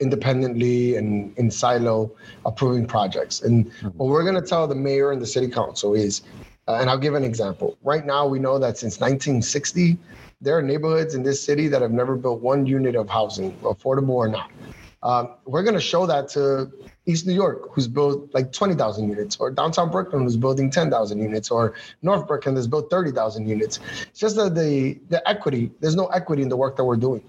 [0.00, 2.10] independently and in silo
[2.44, 3.42] approving projects.
[3.42, 3.88] And mm-hmm.
[3.88, 6.22] what we're going to tell the mayor and the city council is
[6.68, 7.78] uh, and I'll give an example.
[7.82, 9.98] Right now, we know that since 1960,
[10.40, 14.10] there are neighborhoods in this city that have never built one unit of housing, affordable
[14.10, 14.50] or not.
[15.02, 16.70] Um, we're going to show that to
[17.06, 21.50] East New York, who's built like 20,000 units, or downtown Brooklyn, who's building 10,000 units,
[21.50, 23.78] or North Brooklyn, that's built 30,000 units.
[24.02, 27.22] It's just that the the equity, there's no equity in the work that we're doing,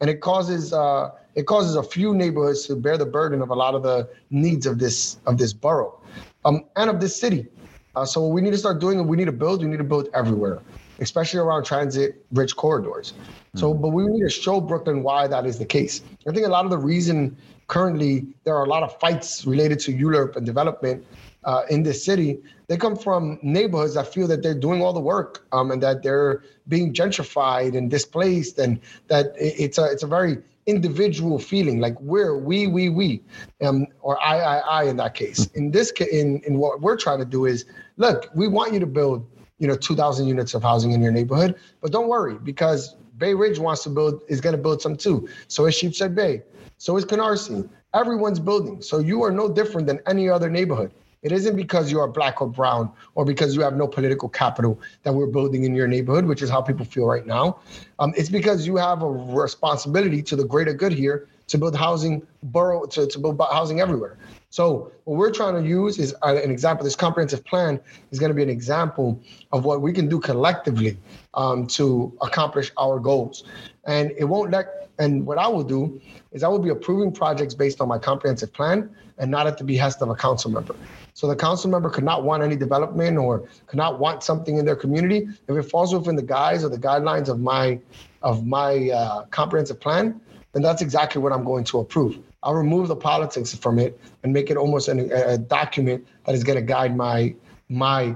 [0.00, 3.54] and it causes uh, it causes a few neighborhoods to bear the burden of a
[3.54, 5.98] lot of the needs of this of this borough,
[6.44, 7.46] um, and of this city.
[7.94, 9.84] Uh, so what we need to start doing, we need to build, we need to
[9.84, 10.60] build everywhere,
[11.00, 13.14] especially around transit-rich corridors.
[13.54, 16.00] So, but we need to show Brooklyn why that is the case.
[16.26, 17.36] I think a lot of the reason
[17.68, 21.04] currently there are a lot of fights related to ULURP and development
[21.44, 22.40] uh, in this city.
[22.68, 26.02] They come from neighborhoods that feel that they're doing all the work um, and that
[26.02, 32.00] they're being gentrified and displaced, and that it's a it's a very individual feeling like
[32.00, 33.20] we're we we we
[33.62, 35.46] um or i i i in that case.
[35.54, 37.64] In this case in in what we're trying to do is
[37.96, 39.26] look we want you to build
[39.58, 43.58] you know 2000 units of housing in your neighborhood but don't worry because bay ridge
[43.58, 45.28] wants to build is going to build some too.
[45.48, 46.42] So is sheepshead bay.
[46.78, 47.68] So is canarsie.
[47.94, 48.82] Everyone's building.
[48.82, 50.92] So you are no different than any other neighborhood
[51.22, 54.80] it isn't because you are black or brown or because you have no political capital
[55.04, 57.60] that we're building in your neighborhood, which is how people feel right now.
[57.98, 62.26] Um, it's because you have a responsibility to the greater good here to build housing,
[62.44, 64.18] borough, to, to build housing everywhere.
[64.50, 66.84] So what we're trying to use is an example.
[66.84, 67.80] This comprehensive plan
[68.10, 69.18] is going to be an example
[69.52, 70.98] of what we can do collectively
[71.34, 73.44] um, to accomplish our goals.
[73.84, 74.81] And it won't let.
[75.02, 78.52] And what I will do is I will be approving projects based on my comprehensive
[78.52, 78.88] plan
[79.18, 80.76] and not at the behest of a council member.
[81.14, 84.64] So the council member could not want any development or could not want something in
[84.64, 85.28] their community.
[85.48, 87.80] If it falls within the guise or the guidelines of my
[88.22, 90.20] of my uh, comprehensive plan,
[90.52, 92.18] then that's exactly what I'm going to approve.
[92.44, 96.44] I'll remove the politics from it and make it almost an, a document that is
[96.44, 97.34] going to guide my
[97.68, 98.14] my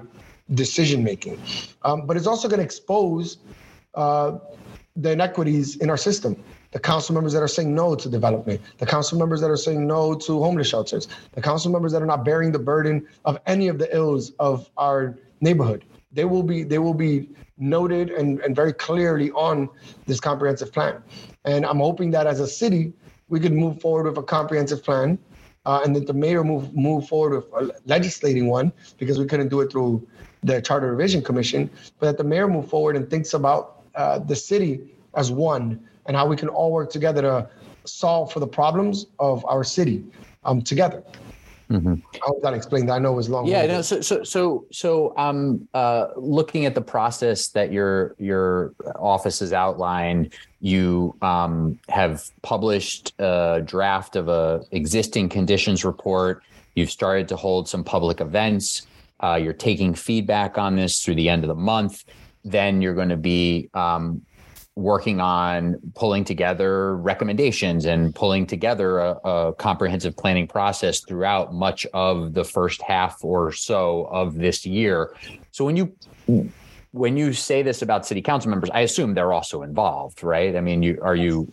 [0.54, 1.42] decision making.
[1.82, 3.38] Um, but it's also going to expose
[3.94, 4.38] uh,
[4.94, 6.36] the inequities in our system.
[6.76, 9.86] The council members that are saying no to development, the council members that are saying
[9.86, 13.68] no to homeless shelters, the council members that are not bearing the burden of any
[13.68, 15.86] of the ills of our neighborhood.
[16.12, 19.70] They will be they will be noted and, and very clearly on
[20.04, 21.02] this comprehensive plan.
[21.46, 22.92] And I'm hoping that as a city,
[23.30, 25.18] we could move forward with a comprehensive plan
[25.64, 29.62] uh, and that the mayor move move forward with legislating one because we couldn't do
[29.62, 30.06] it through
[30.42, 34.36] the Charter Revision Commission, but that the mayor move forward and thinks about uh, the
[34.36, 37.48] city as one and how we can all work together to
[37.84, 40.04] solve for the problems of our city
[40.44, 41.02] um, together.
[41.70, 41.94] Mm-hmm.
[42.14, 42.94] I hope that explained that.
[42.94, 43.46] I know it was long.
[43.46, 48.72] Yeah, no, so so so so um uh looking at the process that your your
[48.94, 56.44] office has outlined, you um have published a draft of a existing conditions report.
[56.76, 58.86] You've started to hold some public events.
[59.18, 62.04] Uh, you're taking feedback on this through the end of the month.
[62.44, 64.24] Then you're going to be um,
[64.76, 71.86] working on pulling together recommendations and pulling together a, a, comprehensive planning process throughout much
[71.94, 75.14] of the first half or so of this year.
[75.50, 75.94] So when you
[76.92, 80.54] when you say this about city council members, I assume they're also involved, right?
[80.54, 81.50] I mean, you are you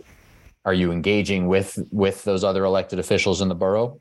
[0.65, 3.99] are you engaging with with those other elected officials in the borough?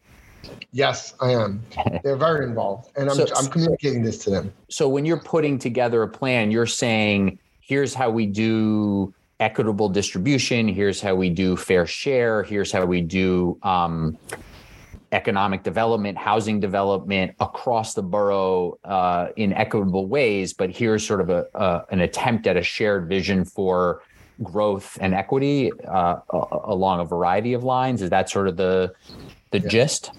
[0.72, 1.62] Yes, I am.
[2.02, 4.52] They're very involved, and I'm so, I'm communicating this to them.
[4.68, 10.68] So when you're putting together a plan, you're saying here's how we do equitable distribution.
[10.68, 12.42] Here's how we do fair share.
[12.42, 14.18] Here's how we do um,
[15.12, 20.52] economic development, housing development across the borough uh, in equitable ways.
[20.52, 24.02] But here's sort of a, a, an attempt at a shared vision for
[24.42, 26.16] growth and equity uh,
[26.64, 28.02] along a variety of lines.
[28.02, 28.92] Is that sort of the
[29.50, 29.68] the yeah.
[29.68, 30.12] gist?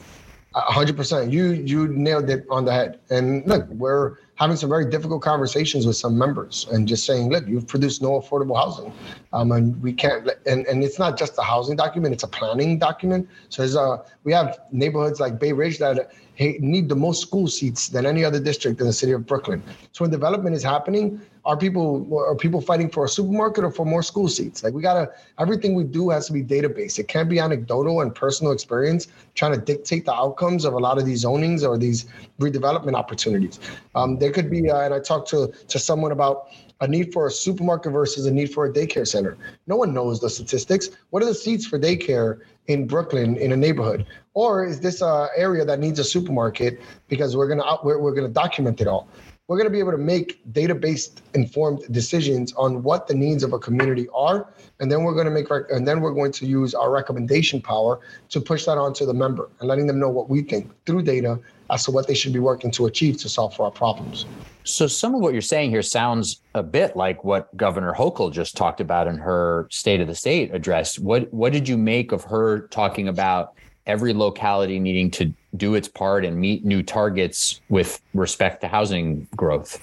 [0.55, 1.31] hundred percent.
[1.31, 2.99] You you nailed it on the head.
[3.09, 7.47] And look, we're having some very difficult conversations with some members and just saying, look,
[7.47, 8.91] you've produced no affordable housing,
[9.31, 10.29] um, and we can't.
[10.45, 13.29] And and it's not just a housing document; it's a planning document.
[13.49, 17.89] So there's a we have neighborhoods like Bay Ridge that need the most school seats
[17.89, 19.61] than any other district in the city of Brooklyn.
[19.91, 23.85] So when development is happening, are people are people fighting for a supermarket or for
[23.85, 24.63] more school seats?
[24.63, 26.99] Like we gotta everything we do has to be data based.
[26.99, 30.97] It can't be anecdotal and personal experience trying to dictate the outcomes of a lot
[30.97, 32.05] of these zonings or these
[32.39, 33.59] redevelopment opportunities.
[33.95, 36.47] Um, there could be, uh, and I talked to to someone about
[36.79, 39.37] a need for a supermarket versus a need for a daycare center.
[39.67, 40.89] No one knows the statistics.
[41.09, 44.05] What are the seats for daycare in Brooklyn in a neighborhood?
[44.33, 48.29] Or is this an area that needs a supermarket because we're gonna we're, we're gonna
[48.29, 49.07] document it all?
[49.47, 53.51] We're going to be able to make data-based informed decisions on what the needs of
[53.51, 56.73] a community are and then we're going to make and then we're going to use
[56.73, 60.41] our recommendation power to push that onto the member and letting them know what we
[60.41, 61.37] think through data
[61.69, 64.25] as to what they should be working to achieve to solve for our problems.
[64.63, 68.55] So some of what you're saying here sounds a bit like what governor hochul just
[68.55, 70.97] talked about in her state of the state address.
[70.97, 75.87] What what did you make of her talking about every locality needing to do its
[75.87, 79.81] part and meet new targets with respect to housing growth.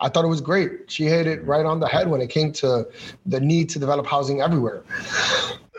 [0.00, 0.90] I thought it was great.
[0.90, 2.86] She hit it right on the head when it came to
[3.26, 4.82] the need to develop housing everywhere.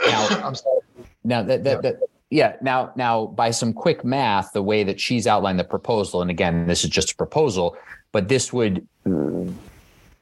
[0.07, 0.79] Now, I'm sorry.
[1.23, 2.55] Now that, that, that yeah.
[2.61, 6.67] Now, now by some quick math, the way that she's outlined the proposal, and again,
[6.67, 7.77] this is just a proposal,
[8.11, 8.87] but this would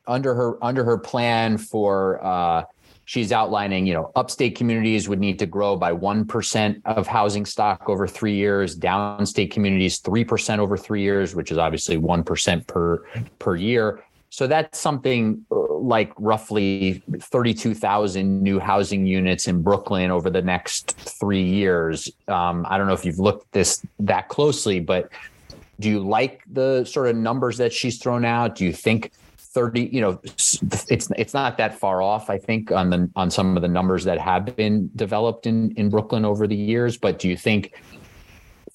[0.08, 2.64] under her under her plan for uh,
[3.12, 7.90] she's outlining, you know, upstate communities would need to grow by 1% of housing stock
[7.90, 13.06] over three years, downstate communities 3% over three years, which is obviously 1% per,
[13.38, 14.02] per year.
[14.30, 20.94] So that's something uh, like roughly 32,000 new housing units in Brooklyn over the next
[20.94, 22.10] three years.
[22.30, 25.10] Um, I don't know if you've looked this that closely, but
[25.82, 28.56] do you like the sort of numbers that she's thrown out?
[28.56, 29.12] Do you think
[29.54, 30.60] 30 you know it's
[31.18, 34.18] it's not that far off i think on the on some of the numbers that
[34.18, 37.74] have been developed in in brooklyn over the years but do you think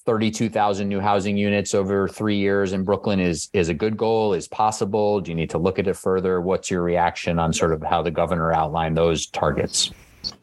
[0.05, 4.47] 32,000 new housing units over 3 years in Brooklyn is is a good goal is
[4.47, 7.81] possible do you need to look at it further what's your reaction on sort of
[7.81, 9.91] how the governor outlined those targets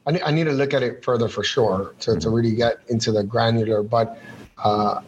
[0.06, 2.20] I need, I need to look at it further for sure to, mm-hmm.
[2.20, 4.18] to really get into the granular but
[4.58, 5.00] uh,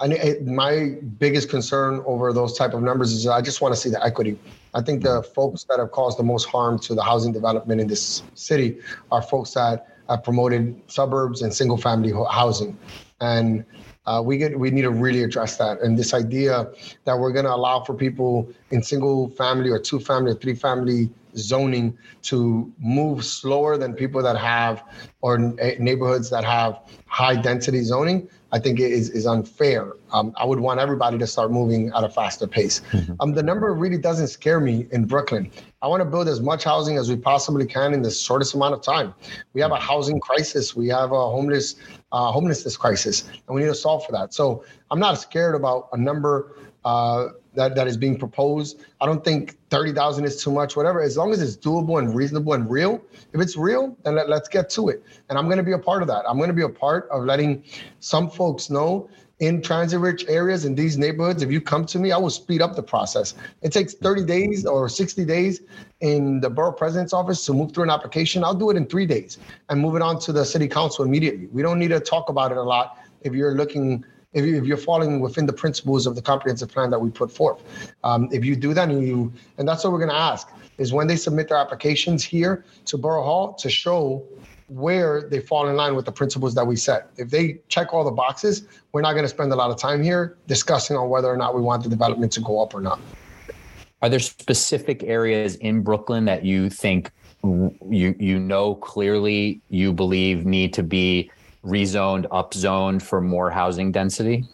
[0.00, 3.90] I, my biggest concern over those type of numbers is I just want to see
[3.90, 4.38] the equity.
[4.78, 7.88] I think the folks that have caused the most harm to the housing development in
[7.88, 8.78] this city
[9.10, 12.78] are folks that have promoted suburbs and single family housing.
[13.20, 13.64] And
[14.06, 15.80] uh, we get we need to really address that.
[15.80, 16.70] And this idea
[17.06, 20.54] that we're going to allow for people in single family or two family or three
[20.54, 24.84] family zoning to move slower than people that have
[25.22, 29.92] or neighborhoods that have high density zoning I think is, is unfair.
[30.12, 32.80] Um, I would want everybody to start moving at a faster pace.
[32.92, 33.12] Mm-hmm.
[33.20, 35.50] Um, the number really doesn't scare me in Brooklyn.
[35.82, 38.74] I want to build as much housing as we possibly can in the shortest amount
[38.74, 39.14] of time.
[39.52, 40.74] We have a housing crisis.
[40.74, 41.76] We have a homeless
[42.10, 44.32] uh, homelessness crisis, and we need to solve for that.
[44.32, 48.84] So I'm not scared about a number uh, that, that is being proposed.
[49.00, 51.02] I don't think 30,000 is too much, whatever.
[51.02, 53.02] As long as it's doable and reasonable and real,
[53.32, 55.02] if it's real, then let, let's get to it.
[55.28, 56.24] And I'm going to be a part of that.
[56.28, 57.64] I'm going to be a part of letting
[58.00, 59.10] some folks know
[59.40, 62.60] in transit rich areas in these neighborhoods, if you come to me, I will speed
[62.60, 63.34] up the process.
[63.62, 65.60] It takes 30 days or 60 days
[66.00, 68.42] in the borough president's office to move through an application.
[68.42, 71.46] I'll do it in three days and move it on to the city council immediately.
[71.52, 74.64] We don't need to talk about it a lot if you're looking if, you, if
[74.64, 77.62] you're falling within the principles of the comprehensive plan that we put forth.
[78.04, 80.92] Um, if you do that and you, and that's what we're going to ask is
[80.92, 84.24] when they submit their applications here to Borough Hall to show
[84.68, 87.10] where they fall in line with the principles that we set.
[87.16, 90.02] If they check all the boxes, we're not going to spend a lot of time
[90.02, 93.00] here discussing on whether or not we want the development to go up or not.
[94.02, 97.10] Are there specific areas in Brooklyn that you think
[97.42, 101.30] you you know clearly you believe need to be
[101.68, 104.46] rezoned, upzoned for more housing density?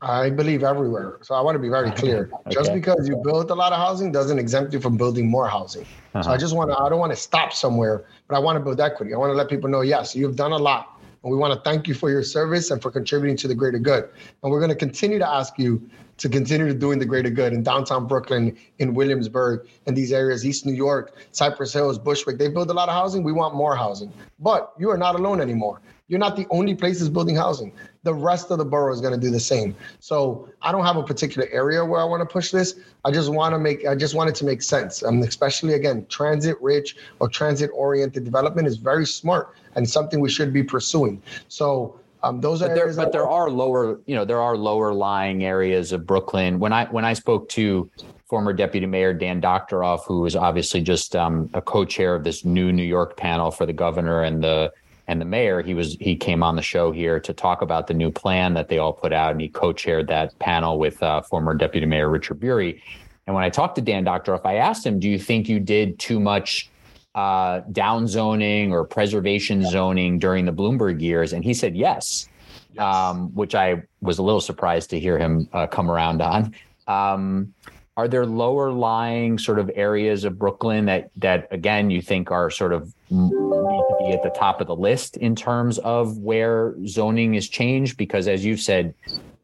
[0.00, 1.18] I believe everywhere.
[1.22, 2.28] So I want to be very clear.
[2.46, 2.50] okay.
[2.50, 5.82] Just because you built a lot of housing doesn't exempt you from building more housing.
[5.82, 6.22] Uh-huh.
[6.24, 8.60] So I just want to, I don't want to stop somewhere, but I want to
[8.60, 9.14] build equity.
[9.14, 11.00] I want to let people know, yes, you've done a lot.
[11.22, 13.78] And we want to thank you for your service and for contributing to the greater
[13.78, 14.08] good.
[14.42, 17.52] And we're going to continue to ask you to continue to doing the greater good
[17.52, 22.38] in downtown Brooklyn, in Williamsburg, in these areas, East New York, Cypress Hills, Bushwick.
[22.38, 23.22] They build a lot of housing.
[23.22, 24.12] We want more housing.
[24.40, 25.80] But you are not alone anymore.
[26.08, 27.72] You're not the only places building housing.
[28.02, 29.74] The rest of the borough is going to do the same.
[29.98, 32.74] So I don't have a particular area where I want to push this.
[33.04, 33.86] I just want to make.
[33.86, 35.02] I just want it to make sense.
[35.02, 40.30] Um, especially again, transit rich or transit oriented development is very smart and something we
[40.30, 41.22] should be pursuing.
[41.48, 44.92] So um, those but are there, but there are lower, you know, there are lower
[44.92, 46.58] lying areas of Brooklyn.
[46.58, 47.90] When I when I spoke to
[48.26, 52.72] former Deputy Mayor Dan Doctoroff, who was obviously just um, a co-chair of this new
[52.72, 54.72] New York panel for the governor and the
[55.08, 57.94] and the mayor he was he came on the show here to talk about the
[57.94, 61.54] new plan that they all put out and he co-chaired that panel with uh, former
[61.54, 62.80] deputy mayor richard Buery
[63.26, 65.98] and when i talked to dan doctoroff i asked him do you think you did
[65.98, 66.70] too much
[67.14, 72.28] uh, down zoning or preservation zoning during the bloomberg years and he said yes,
[72.72, 72.82] yes.
[72.82, 76.54] Um, which i was a little surprised to hear him uh, come around on.
[76.86, 77.52] Um,
[77.98, 82.50] are there lower lying sort of areas of brooklyn that that again you think are
[82.50, 86.74] sort of need to be at the top of the list in terms of where
[86.86, 87.98] zoning is changed?
[87.98, 88.94] Because as you've said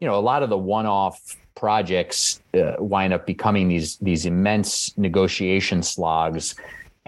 [0.01, 4.97] you know a lot of the one-off projects uh, wind up becoming these these immense
[4.97, 6.55] negotiation slogs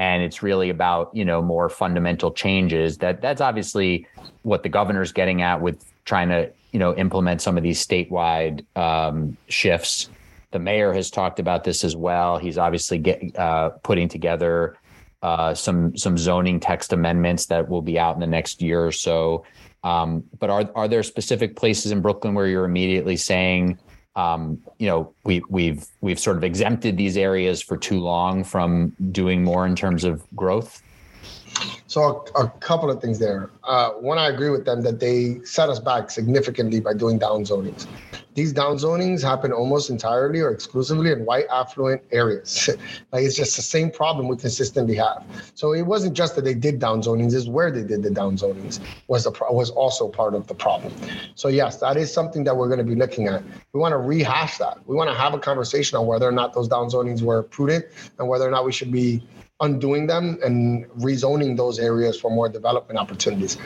[0.00, 4.06] and it's really about you know more fundamental changes that that's obviously
[4.42, 8.64] what the governor's getting at with trying to you know implement some of these statewide
[8.76, 10.08] um, shifts
[10.52, 14.76] the mayor has talked about this as well he's obviously get, uh, putting together
[15.22, 18.92] uh, some some zoning text amendments that will be out in the next year or
[18.92, 19.44] so.
[19.84, 23.78] Um, but are are there specific places in Brooklyn where you're immediately saying,
[24.16, 28.94] um, you know, we we've we've sort of exempted these areas for too long from
[29.12, 30.82] doing more in terms of growth?
[31.86, 33.50] So a, a couple of things there.
[33.64, 37.44] Uh, one, I agree with them that they set us back significantly by doing down
[37.44, 37.86] zonings.
[38.34, 42.70] These down zonings happen almost entirely or exclusively in white affluent areas.
[43.12, 45.24] like it's just the same problem we consistently have.
[45.54, 48.36] So it wasn't just that they did down zonings; is where they did the down
[48.36, 50.94] zonings was the was also part of the problem.
[51.34, 53.42] So yes, that is something that we're going to be looking at.
[53.72, 54.78] We want to rehash that.
[54.86, 57.86] We want to have a conversation on whether or not those down zonings were prudent
[58.18, 59.22] and whether or not we should be
[59.60, 63.58] undoing them and rezoning those areas for more development opportunities.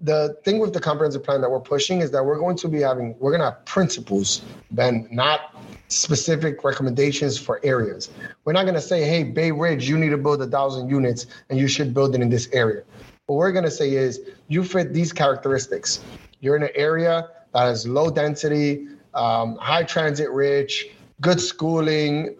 [0.00, 2.80] The thing with the comprehensive plan that we're pushing is that we're going to be
[2.80, 4.42] having, we're going to have principles,
[4.72, 5.54] Ben, not
[5.88, 8.10] specific recommendations for areas.
[8.44, 11.26] We're not going to say, hey, Bay Ridge, you need to build a thousand units
[11.48, 12.82] and you should build it in this area.
[13.26, 16.00] What we're going to say is, you fit these characteristics.
[16.40, 20.88] You're in an area that has low density, um, high transit rich,
[21.22, 22.36] good schooling,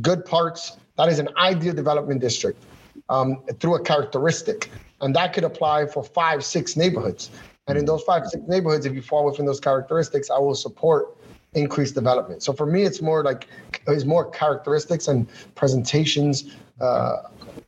[0.00, 2.62] good parks, that is an ideal development district
[3.08, 4.70] um, through a characteristic.
[5.00, 7.30] And that could apply for five, six neighborhoods.
[7.66, 11.16] And in those five, six neighborhoods, if you fall within those characteristics, I will support
[11.54, 12.42] increased development.
[12.42, 13.48] So for me, it's more like
[13.86, 17.16] it's more characteristics and presentations uh,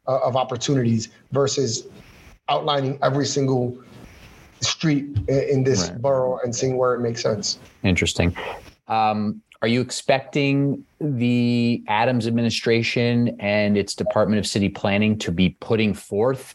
[0.06, 1.86] of opportunities versus
[2.48, 3.76] outlining every single
[4.60, 6.00] street in this right.
[6.00, 7.58] borough and seeing where it makes sense.
[7.82, 8.36] Interesting.
[8.88, 15.56] Um, are you expecting the Adams administration and its Department of City Planning to be
[15.58, 16.54] putting forth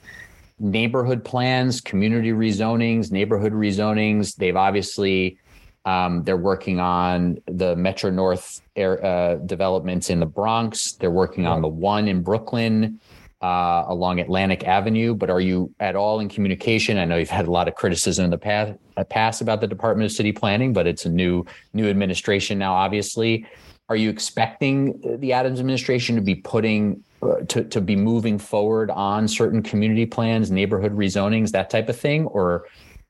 [0.59, 4.35] neighborhood plans, community rezonings, neighborhood rezonings.
[4.35, 5.39] They've obviously
[5.85, 10.91] um, they're working on the Metro North air, uh, developments in the Bronx.
[10.91, 12.99] They're working on the one in Brooklyn
[13.41, 15.15] uh, along Atlantic Avenue.
[15.15, 16.97] But are you at all in communication?
[16.97, 19.67] I know you've had a lot of criticism in the past, uh, past about the
[19.67, 22.73] Department of City Planning, but it's a new new administration now.
[22.73, 23.45] Obviously,
[23.87, 28.91] are you expecting the Adams administration to be putting uh, to to be moving forward
[28.91, 32.65] on certain community plans, neighborhood rezonings, that type of thing, or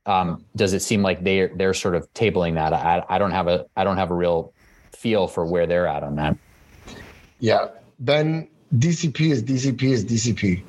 [0.06, 2.72] um, does it seem like they're they're sort of tabling that?
[2.72, 4.52] I, I don't have a I don't have a real
[4.92, 6.36] feel for where they're at on that.
[7.38, 7.68] Yeah,
[7.98, 10.62] Ben DCP is DCP is DCP.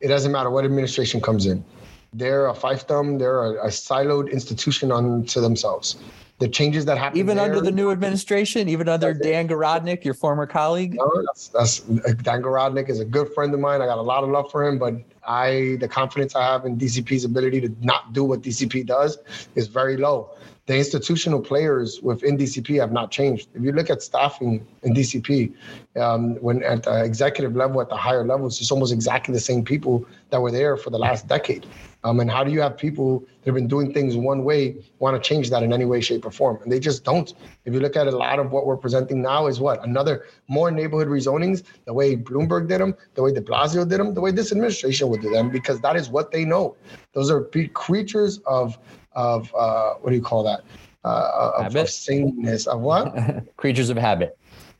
[0.00, 1.64] It doesn't matter what administration comes in.
[2.12, 3.18] They're a fiefdom.
[3.18, 5.96] They're a, a siloed institution unto themselves.
[6.38, 10.12] The changes that happen even there, under the new administration, even under Dan Garodnick, your
[10.12, 10.94] former colleague.
[10.94, 13.80] No, that's, that's Dan Garodnick is a good friend of mine.
[13.80, 16.76] I got a lot of love for him, but I the confidence I have in
[16.76, 19.16] DCP's ability to not do what DCP does
[19.54, 20.36] is very low
[20.66, 23.48] the institutional players within DCP have not changed.
[23.54, 25.54] If you look at staffing in DCP,
[25.96, 29.64] um, when at the executive level, at the higher levels, it's almost exactly the same
[29.64, 31.66] people that were there for the last decade.
[32.02, 35.20] Um, and how do you have people that have been doing things one way want
[35.20, 36.60] to change that in any way, shape, or form?
[36.62, 37.32] And they just don't.
[37.64, 40.70] If you look at a lot of what we're presenting now, is what another more
[40.70, 44.32] neighborhood rezonings, the way Bloomberg did them, the way De Blasio did them, the way
[44.32, 46.76] this administration would do them, because that is what they know.
[47.12, 47.42] Those are
[47.72, 48.78] creatures of
[49.16, 50.62] of uh, what do you call that?
[51.04, 53.14] Uh, of, of sameness of what?
[53.56, 54.38] creatures of habit.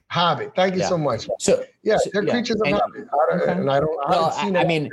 [0.08, 0.52] Habit.
[0.54, 0.88] Thank you yeah.
[0.88, 1.28] so much.
[1.40, 2.32] So yeah, they're yeah.
[2.32, 3.08] creatures of and, habit.
[3.12, 3.52] I okay.
[3.52, 4.06] And I don't.
[4.06, 4.88] I well, I, I mean,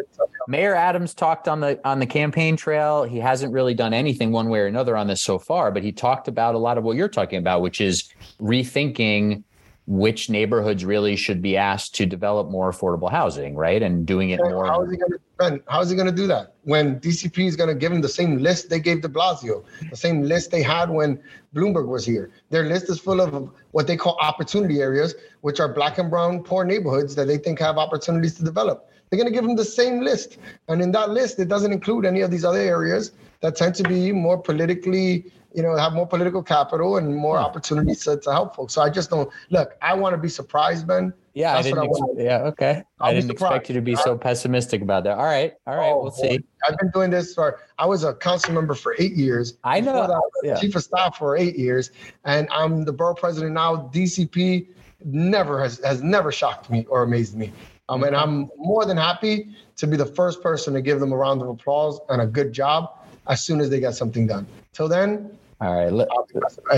[0.48, 3.04] Mayor Adams talked on the on the campaign trail.
[3.04, 5.92] He hasn't really done anything one way or another on this so far, but he
[5.92, 8.10] talked about a lot of what you're talking about, which is
[8.42, 9.44] rethinking
[9.86, 13.82] which neighborhoods really should be asked to develop more affordable housing, right?
[13.82, 14.66] And doing it more.
[14.66, 17.56] How is he going to How is he going to do that when DCP is
[17.58, 20.64] going to give him the same list they gave De Blasio, the same list they
[20.64, 21.22] had when
[21.54, 22.32] Bloomberg was here?
[22.50, 26.44] Their list is full of what they call opportunity areas, which are black and brown
[26.44, 28.90] poor neighborhoods that they think have opportunities to develop.
[29.10, 30.38] They're going to give them the same list,
[30.70, 33.12] and in that list, it doesn't include any of these other areas
[33.42, 37.46] that tend to be more politically you know, have more political capital and more hmm.
[37.46, 38.74] opportunities to, to help folks.
[38.74, 39.78] So I just don't look.
[39.82, 41.14] I want to be surprised, Ben.
[41.34, 41.86] Yeah, That's I didn't.
[41.86, 42.84] Ex- yeah, okay.
[43.00, 45.18] I'll I did not expect you to be so pessimistic about that.
[45.18, 45.90] All right, all right.
[45.90, 46.38] Oh, we'll boy.
[46.38, 46.44] see.
[46.68, 47.60] I've been doing this for.
[47.80, 49.56] I was a council member for eight years.
[49.64, 50.08] I know.
[50.08, 50.60] That, yeah.
[50.60, 51.92] Chief of staff for eight years,
[52.26, 53.90] and I'm the borough president now.
[53.94, 54.68] DCP
[55.06, 57.52] never has has never shocked me or amazed me.
[57.90, 61.18] Um, and I'm more than happy to be the first person to give them a
[61.18, 62.98] round of applause and a good job
[63.28, 64.48] as soon as they get something done.
[64.72, 65.92] Till then, all right.
[65.92, 66.10] Let,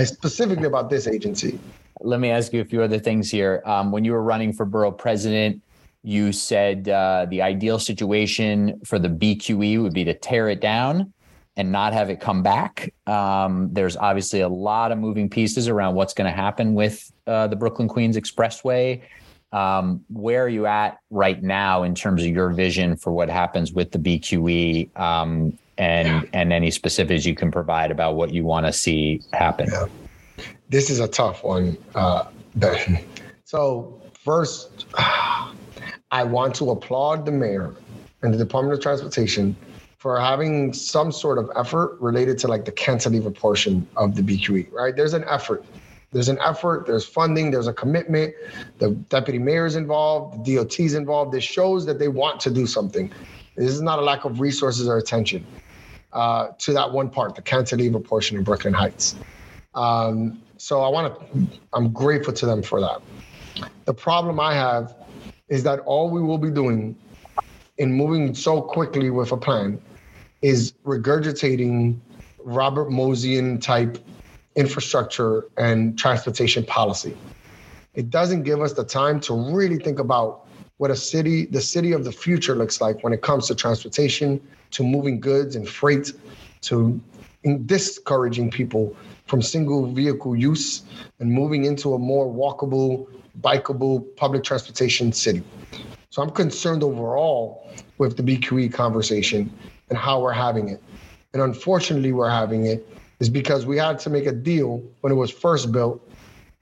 [0.06, 1.58] specifically about this agency.
[2.00, 3.62] Let me ask you a few other things here.
[3.64, 5.62] Um, when you were running for borough president,
[6.02, 11.12] you said uh, the ideal situation for the BQE would be to tear it down
[11.56, 12.92] and not have it come back.
[13.06, 17.46] Um, there's obviously a lot of moving pieces around what's going to happen with uh,
[17.46, 19.02] the Brooklyn Queens Expressway.
[19.52, 23.72] Um, where are you at right now in terms of your vision for what happens
[23.72, 24.96] with the BQE?
[24.98, 26.28] Um, and yeah.
[26.32, 29.68] and any specifics you can provide about what you want to see happen.
[29.70, 29.86] Yeah.
[30.68, 32.24] This is a tough one, uh,
[33.44, 34.86] So first,
[36.10, 37.74] I want to applaud the mayor
[38.22, 39.56] and the Department of Transportation
[39.98, 44.72] for having some sort of effort related to like the cantilever portion of the BQE.
[44.72, 44.94] Right?
[44.94, 45.64] There's an effort.
[46.12, 46.86] There's an effort.
[46.86, 47.50] There's funding.
[47.50, 48.34] There's a commitment.
[48.78, 50.44] The deputy mayor is involved.
[50.44, 51.32] The DOT is involved.
[51.32, 53.12] This shows that they want to do something.
[53.56, 55.44] This is not a lack of resources or attention
[56.16, 59.14] uh, to that one part, the cantilever portion in Brooklyn Heights.
[59.74, 63.02] Um, so I want to, I'm grateful to them for that.
[63.84, 64.96] The problem I have
[65.48, 66.96] is that all we will be doing
[67.76, 69.78] in moving so quickly with a plan
[70.40, 71.98] is regurgitating
[72.38, 73.98] Robert Mosian type
[74.54, 77.14] infrastructure and transportation policy.
[77.92, 80.45] It doesn't give us the time to really think about
[80.78, 84.40] what a city, the city of the future looks like when it comes to transportation,
[84.72, 86.12] to moving goods and freight
[86.62, 87.00] to
[87.64, 88.96] discouraging people
[89.26, 90.82] from single vehicle use
[91.20, 93.06] and moving into a more walkable,
[93.40, 95.42] bikeable public transportation city.
[96.10, 99.52] So I'm concerned overall with the BQE conversation
[99.88, 100.82] and how we're having it.
[101.32, 102.86] And unfortunately, we're having it
[103.20, 106.02] is because we had to make a deal when it was first built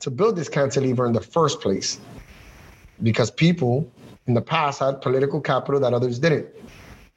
[0.00, 2.00] to build this cantilever in the first place
[3.02, 3.90] because people
[4.26, 6.46] in the past had political capital that others didn't.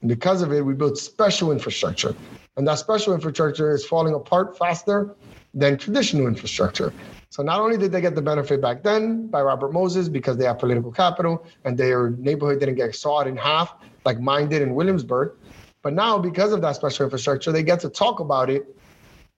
[0.01, 2.15] And because of it, we built special infrastructure.
[2.55, 5.15] And that special infrastructure is falling apart faster
[5.53, 6.93] than traditional infrastructure.
[7.29, 10.45] So not only did they get the benefit back then by Robert Moses because they
[10.45, 13.73] have political capital and their neighborhood didn't get sawed in half
[14.05, 15.33] like mine did in Williamsburg,
[15.81, 18.75] But now, because of that special infrastructure, they get to talk about it,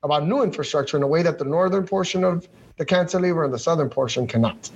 [0.03, 2.47] about new infrastructure in a way that the northern portion of
[2.77, 4.69] the cantilever and the southern portion cannot.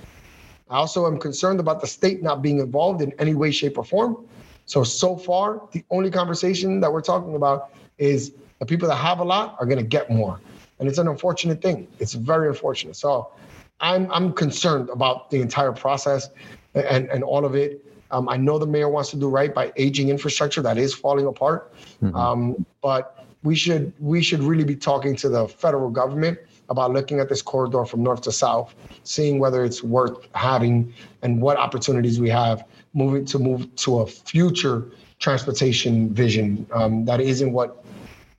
[0.74, 3.84] I also am concerned about the state not being involved in any way, shape, or
[3.84, 4.26] form.
[4.66, 9.20] So, so far, the only conversation that we're talking about is the people that have
[9.20, 10.40] a lot are going to get more.
[10.80, 11.86] And it's an unfortunate thing.
[12.00, 12.96] It's very unfortunate.
[12.96, 13.30] So,
[13.78, 16.28] I'm, I'm concerned about the entire process
[16.74, 17.84] and, and all of it.
[18.10, 21.26] Um, I know the mayor wants to do right by aging infrastructure that is falling
[21.26, 21.72] apart,
[22.02, 22.16] mm-hmm.
[22.16, 26.38] um, but we should we should really be talking to the federal government
[26.68, 30.92] about looking at this corridor from north to south, seeing whether it's worth having
[31.22, 37.20] and what opportunities we have moving to move to a future transportation vision um, that
[37.20, 37.84] isn't what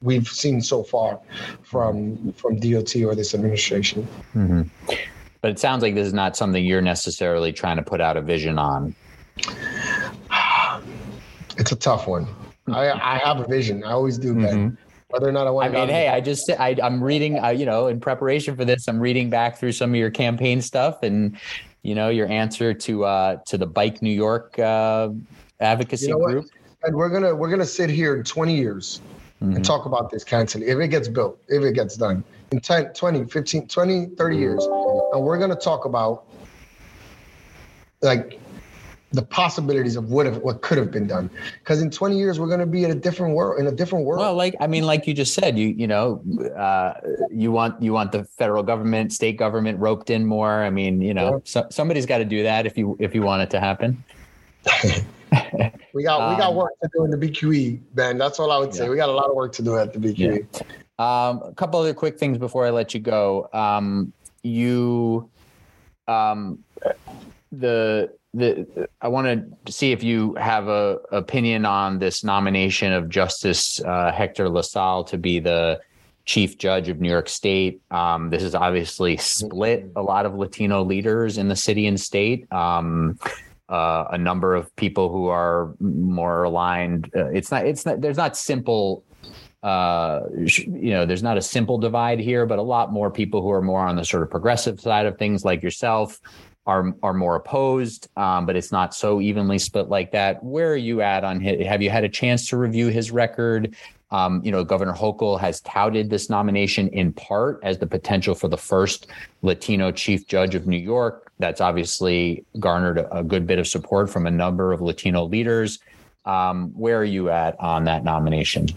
[0.01, 1.19] we've seen so far
[1.63, 4.07] from from DOT or this administration.
[4.33, 4.63] Mm-hmm.
[5.41, 8.21] But it sounds like this is not something you're necessarily trying to put out a
[8.21, 8.95] vision on.
[11.57, 12.27] It's a tough one.
[12.67, 13.83] I, I have a vision.
[13.83, 14.71] I always do, Ben.
[14.71, 14.84] Mm-hmm
[15.15, 15.73] whether or not I want.
[15.73, 17.41] I mean, hey, I just I, I'm reading.
[17.41, 20.61] Uh, you know, in preparation for this, I'm reading back through some of your campaign
[20.61, 21.37] stuff, and
[21.83, 25.09] you know, your answer to uh, to the Bike New York uh,
[25.61, 26.45] advocacy you know group.
[26.83, 29.01] And we're gonna we're gonna sit here in 20 years
[29.41, 29.55] mm-hmm.
[29.55, 32.93] and talk about this cantilever if it gets built, if it gets done in 10,
[32.93, 36.25] 20, 15, 20, 30 years, and we're gonna talk about
[38.01, 38.39] like
[39.15, 41.29] the possibilities of what have, what could have been done.
[41.59, 43.59] Because in 20 years, we're going to be in a different world.
[43.59, 44.19] In a different world.
[44.19, 46.21] Well, like I mean, like you just said, you you know,
[46.57, 46.93] uh,
[47.31, 50.63] you want you want the federal government, state government roped in more.
[50.63, 51.39] I mean, you know, yeah.
[51.43, 54.03] so, somebody's got to do that if you if you want it to happen.
[55.93, 58.17] we got um, we got work to do in the BQE, Ben.
[58.17, 58.83] That's all I would say.
[58.83, 58.89] Yeah.
[58.89, 60.47] We got a lot of work to do at the BQE.
[60.51, 60.61] Yeah.
[60.97, 63.49] Um, a couple other quick things before I let you go.
[63.51, 64.13] Um,
[64.43, 65.29] you,
[66.07, 66.59] um,
[67.51, 73.09] the the, I want to see if you have a opinion on this nomination of
[73.09, 75.79] Justice uh, Hector LaSalle to be the
[76.25, 77.81] chief judge of New York State.
[77.91, 82.51] Um, this has obviously split a lot of Latino leaders in the city and state.
[82.51, 83.17] Um,
[83.69, 87.09] uh, a number of people who are more aligned.
[87.15, 87.65] Uh, it's not.
[87.65, 88.01] It's not.
[88.01, 89.03] There's not simple.
[89.63, 93.49] Uh, you know, there's not a simple divide here, but a lot more people who
[93.49, 96.21] are more on the sort of progressive side of things, like yourself,
[96.65, 100.43] are are more opposed, um, but it's not so evenly split like that.
[100.43, 101.65] Where are you at on his?
[101.65, 103.75] Have you had a chance to review his record?
[104.11, 108.47] Um, you know, Governor Hochul has touted this nomination in part as the potential for
[108.47, 109.07] the first
[109.41, 111.31] Latino chief judge of New York.
[111.39, 115.79] That's obviously garnered a, good bit of support from a number of Latino leaders.
[116.23, 118.67] Um, where are you at on that nomination?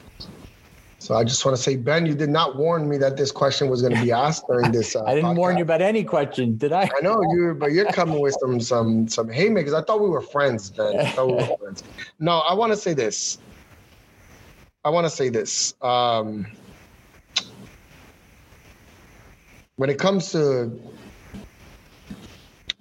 [1.09, 3.71] So I just want to say, Ben, you did not warn me that this question
[3.71, 4.95] was going to be asked during this.
[4.99, 5.37] Uh, I didn't podcast.
[5.37, 6.83] warn you about any question, did I?
[6.83, 9.73] I know you, but you're coming with some some some haymakers.
[9.73, 10.99] I thought we were friends, Ben.
[10.99, 11.83] I we were friends.
[12.19, 13.39] No, I want to say this.
[14.85, 15.75] I want to say this.
[15.81, 16.47] Um,
[19.77, 20.79] when it comes to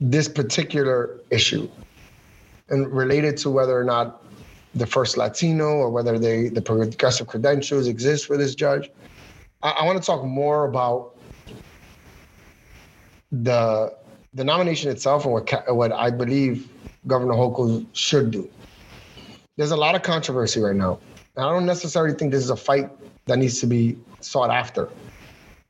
[0.01, 1.69] this particular issue
[2.69, 4.21] and related to whether or not
[4.77, 8.89] the first Latino or whether they the progressive credentials exist for this judge.
[9.63, 11.15] I, I want to talk more about
[13.31, 13.93] the
[14.33, 16.69] the nomination itself and what what I believe
[17.07, 18.49] Governor Hochul should do.
[19.57, 20.99] There's a lot of controversy right now.
[21.35, 22.89] And I don't necessarily think this is a fight
[23.25, 24.89] that needs to be sought after.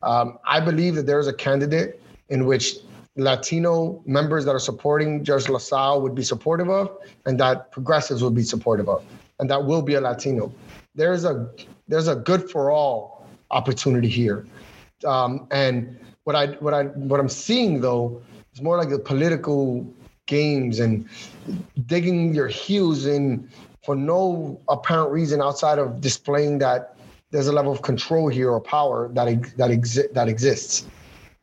[0.01, 2.75] Um, I believe that there's a candidate in which
[3.17, 6.95] Latino members that are supporting Judge LaSalle would be supportive of,
[7.25, 9.03] and that progressives would be supportive of,
[9.39, 10.53] and that will be a Latino.
[10.95, 11.49] There's a
[11.87, 14.45] there's a good for all opportunity here,
[15.05, 18.21] um, and what I what I what I'm seeing though
[18.53, 19.85] is more like the political
[20.27, 21.07] games and
[21.87, 23.49] digging your heels in
[23.83, 26.97] for no apparent reason outside of displaying that
[27.31, 29.25] there's a level of control here or power that
[29.57, 30.85] that exi- that exists.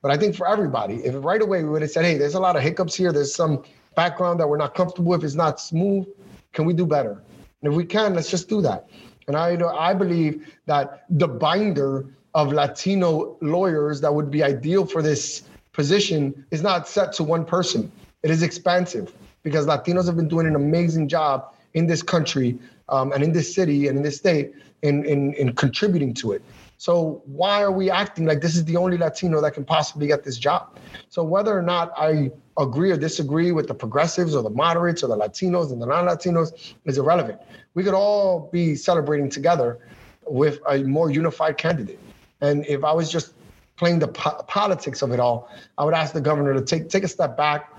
[0.04, 2.38] But I think for everybody, if right away we would have said, hey, there's a
[2.38, 3.64] lot of hiccups here, there's some
[3.96, 6.06] background that we're not comfortable with, it's not smooth,
[6.52, 7.22] can we do better?
[7.62, 8.86] And if we can, let's just do that.
[9.28, 14.42] And I you know I believe that the binder of Latino lawyers that would be
[14.42, 17.90] ideal for this position is not set to one person.
[18.22, 19.10] It is expansive
[19.42, 22.58] because Latinos have been doing an amazing job in this country
[22.90, 24.52] um, and in this city and in this state
[24.82, 26.42] in, in, in contributing to it.
[26.84, 30.22] So why are we acting like this is the only Latino that can possibly get
[30.22, 30.78] this job?
[31.08, 35.06] So whether or not I agree or disagree with the progressives or the moderates or
[35.06, 37.40] the Latinos and the non-Latinos is irrelevant.
[37.72, 39.78] We could all be celebrating together
[40.26, 41.98] with a more unified candidate.
[42.42, 43.32] And if I was just
[43.76, 47.04] playing the po- politics of it all, I would ask the governor to take take
[47.04, 47.72] a step back.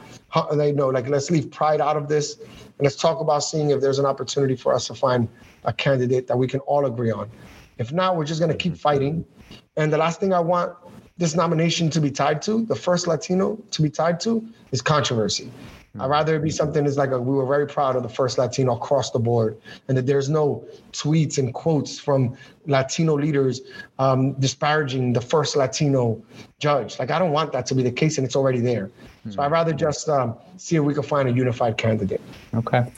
[0.52, 3.82] They know, like, let's leave pride out of this, and let's talk about seeing if
[3.82, 5.30] there's an opportunity for us to find
[5.64, 7.30] a candidate that we can all agree on.
[7.78, 9.26] If not, we're just going to keep fighting.
[9.78, 10.74] And the last thing I want
[11.18, 15.52] this nomination to be tied to, the first Latino to be tied to, is controversy.
[15.98, 18.38] I'd rather it be something that's like a, we were very proud of the first
[18.38, 19.58] Latino across the board,
[19.88, 23.62] and that there's no tweets and quotes from Latino leaders
[23.98, 26.22] um, disparaging the first Latino
[26.60, 27.00] judge.
[27.00, 28.92] Like I don't want that to be the case, and it's already there.
[29.30, 32.22] So I'd rather just um, see if we can find a unified candidate.
[32.54, 32.92] Okay.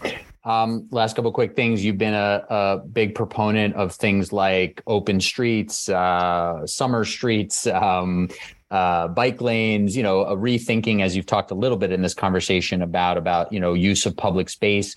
[0.48, 1.84] Um, last couple quick things.
[1.84, 8.30] You've been a, a, big proponent of things like open streets, uh, summer streets, um,
[8.72, 9.98] uh, bike lanes.
[9.98, 13.52] You know, a rethinking, as you've talked a little bit in this conversation about about
[13.52, 14.96] you know use of public space.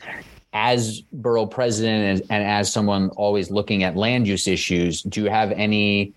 [0.52, 5.30] As borough president and, and as someone always looking at land use issues, do you
[5.30, 6.12] have any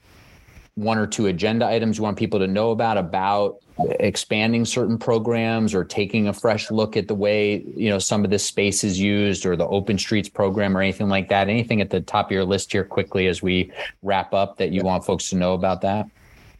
[0.75, 3.62] one or two agenda items you want people to know about about
[3.99, 8.29] expanding certain programs or taking a fresh look at the way you know some of
[8.29, 11.49] this space is used or the open streets program or anything like that.
[11.49, 13.71] Anything at the top of your list here quickly as we
[14.03, 16.07] wrap up that you want folks to know about that?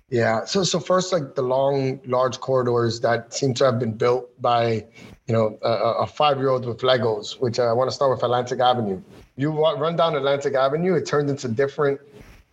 [0.09, 0.45] Yeah.
[0.45, 4.85] So so first like the long large corridors that seem to have been built by
[5.27, 8.23] you know a, a five year old with legos which i want to start with
[8.23, 9.01] atlantic avenue.
[9.37, 11.99] You run down atlantic avenue it turns into different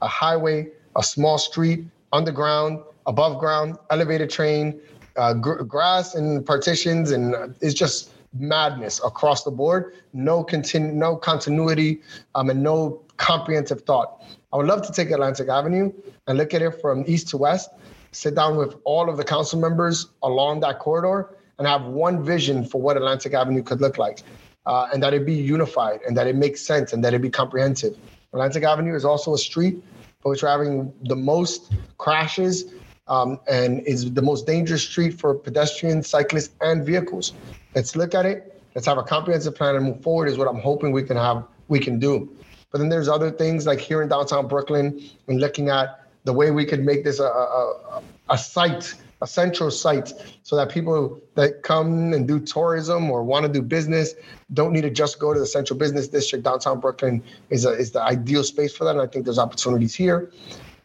[0.01, 4.81] a highway a small street underground above ground, elevated train,
[5.17, 9.95] uh, gr- grass and partitions, and uh, it's just madness across the board.
[10.13, 12.01] No continu- no continuity,
[12.35, 14.23] um, and no comprehensive thought.
[14.53, 15.93] I would love to take Atlantic Avenue
[16.27, 17.71] and look at it from east to west,
[18.13, 22.65] sit down with all of the council members along that corridor, and have one vision
[22.65, 24.23] for what Atlantic Avenue could look like,
[24.67, 27.31] uh, and that it be unified, and that it makes sense, and that it be
[27.31, 27.97] comprehensive.
[28.33, 29.83] Atlantic Avenue is also a street
[30.21, 32.73] for which we're having the most crashes
[33.11, 37.35] um, and is the most dangerous street for pedestrians, cyclists, and vehicles.
[37.75, 38.63] Let's look at it.
[38.75, 40.29] Let's have a comprehensive plan and move forward.
[40.29, 41.45] Is what I'm hoping we can have.
[41.69, 42.31] We can do.
[42.71, 46.53] But then there's other things like here in downtown Brooklyn and looking at the way
[46.53, 50.13] we could make this a, a, a site, a central site,
[50.45, 54.15] so that people that come and do tourism or want to do business
[54.53, 56.45] don't need to just go to the central business district.
[56.45, 59.95] Downtown Brooklyn is a, is the ideal space for that, and I think there's opportunities
[59.95, 60.31] here.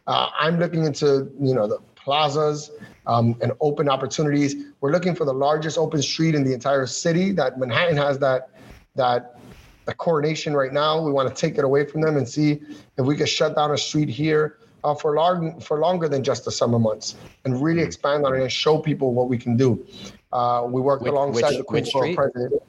[0.08, 2.70] Uh, I'm looking into you know the plazas
[3.08, 4.54] um, and open opportunities.
[4.80, 7.32] We're looking for the largest open street in the entire city.
[7.32, 8.48] That Manhattan has that
[8.94, 9.38] that
[9.86, 11.02] the coronation right now.
[11.02, 12.62] We want to take it away from them and see
[12.96, 16.44] if we can shut down a street here uh, for long for longer than just
[16.44, 17.88] the summer months and really mm-hmm.
[17.88, 19.84] expand on it and show people what we can do.
[20.32, 22.62] Uh, we worked which, alongside which, the Queens president.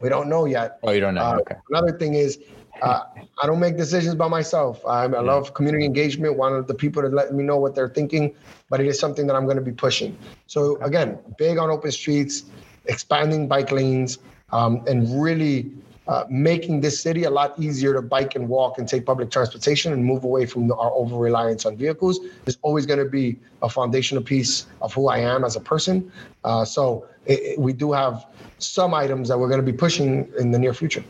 [0.00, 0.78] We don't know yet.
[0.84, 1.22] Oh, you don't know.
[1.22, 1.56] Uh, okay.
[1.70, 2.38] Another thing is
[2.82, 3.02] uh,
[3.42, 4.84] I don't make decisions by myself.
[4.86, 6.36] I, I love community engagement.
[6.36, 8.34] Wanted the people to let me know what they're thinking,
[8.70, 10.16] but it is something that I'm going to be pushing.
[10.46, 12.44] So again, big on open streets,
[12.86, 14.18] expanding bike lanes,
[14.50, 15.70] um, and really
[16.08, 19.92] uh, making this city a lot easier to bike and walk and take public transportation
[19.92, 23.36] and move away from the, our over reliance on vehicles is always going to be
[23.60, 26.10] a foundational piece of who I am as a person.
[26.44, 28.26] Uh, so it, it, we do have
[28.56, 31.04] some items that we're going to be pushing in the near future.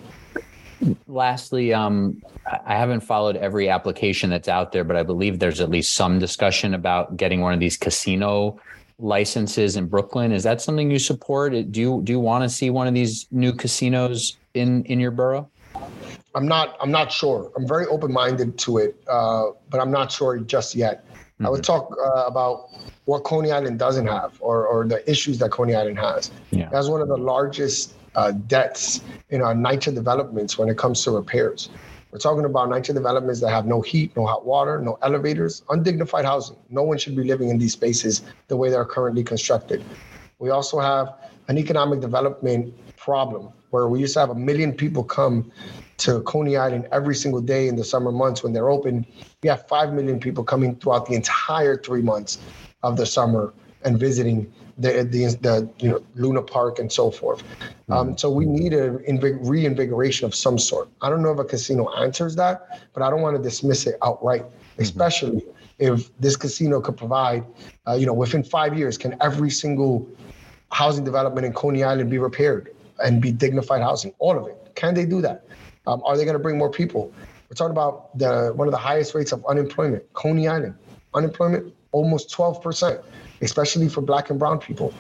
[1.07, 2.23] Lastly, um,
[2.65, 6.19] I haven't followed every application that's out there, but I believe there's at least some
[6.19, 8.61] discussion about getting one of these casino
[8.99, 10.33] licenses in Brooklyn.
[10.33, 11.53] Is that something you support?
[11.53, 15.11] Do you do you want to see one of these new casinos in in your
[15.11, 15.49] borough?
[16.35, 16.77] I'm not.
[16.81, 17.51] I'm not sure.
[17.57, 21.05] I'm very open minded to it, uh, but I'm not sure just yet.
[21.07, 21.47] Mm-hmm.
[21.47, 21.73] I would mm-hmm.
[21.73, 22.69] talk uh, about
[23.09, 26.31] what Coney Island doesn't have, or or the issues that Coney Island has.
[26.51, 26.69] Yeah.
[26.71, 29.01] That's one of the largest uh, debts
[29.31, 31.71] in our NYCHA developments when it comes to repairs.
[32.11, 36.27] We're talking about NYCHA developments that have no heat, no hot water, no elevators, undignified
[36.27, 36.57] housing.
[36.69, 39.83] No one should be living in these spaces the way they're currently constructed.
[40.39, 41.15] We also have
[41.49, 45.51] an economic development problem where we used to have a million people come
[45.99, 49.07] to Coney Island every single day in the summer months when they're open.
[49.43, 52.39] We have 5 million people coming throughout the entire three months
[52.83, 53.53] of the summer
[53.85, 57.43] and visiting the, the, the you know Luna Park and so forth.
[57.89, 60.89] Um, so we need a reinvigoration of some sort.
[61.01, 63.97] I don't know if a casino answers that, but I don't want to dismiss it
[64.03, 64.83] outright, mm-hmm.
[64.83, 65.95] especially mm-hmm.
[65.95, 67.45] if this casino could provide,
[67.87, 70.09] uh, you know, within five years, can every single
[70.71, 74.13] housing development in Coney Island be repaired and be dignified housing?
[74.19, 74.73] All of it.
[74.75, 75.45] Can they do that?
[75.87, 77.13] Um, are they going to bring more people?
[77.49, 80.75] We're talking about the one of the highest rates of unemployment, Coney Island.
[81.15, 83.01] Unemployment almost 12 percent
[83.41, 84.93] especially for black and brown people?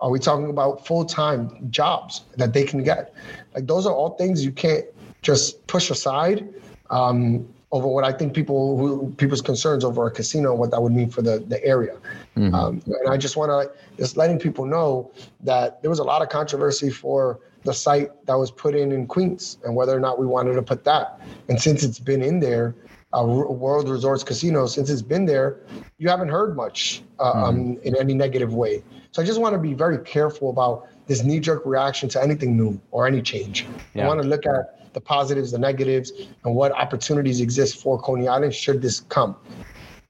[0.00, 3.14] Are we talking about full-time jobs that they can get?
[3.54, 4.84] Like those are all things you can't
[5.22, 6.52] just push aside
[6.90, 10.92] um, over what I think people who people's concerns over a casino, what that would
[10.92, 11.96] mean for the the area.
[12.36, 12.54] Mm-hmm.
[12.54, 16.22] Um, and I just want to just letting people know that there was a lot
[16.22, 20.18] of controversy for the site that was put in in Queens and whether or not
[20.18, 21.20] we wanted to put that.
[21.48, 22.74] And since it's been in there,
[23.16, 25.60] uh, World Resorts Casino, since it's been there,
[25.98, 27.44] you haven't heard much uh, mm-hmm.
[27.44, 28.82] um, in any negative way.
[29.12, 32.56] So I just want to be very careful about this knee jerk reaction to anything
[32.56, 33.66] new or any change.
[33.94, 34.04] Yeah.
[34.04, 36.12] I want to look at the positives, the negatives,
[36.44, 39.36] and what opportunities exist for Coney Island should this come.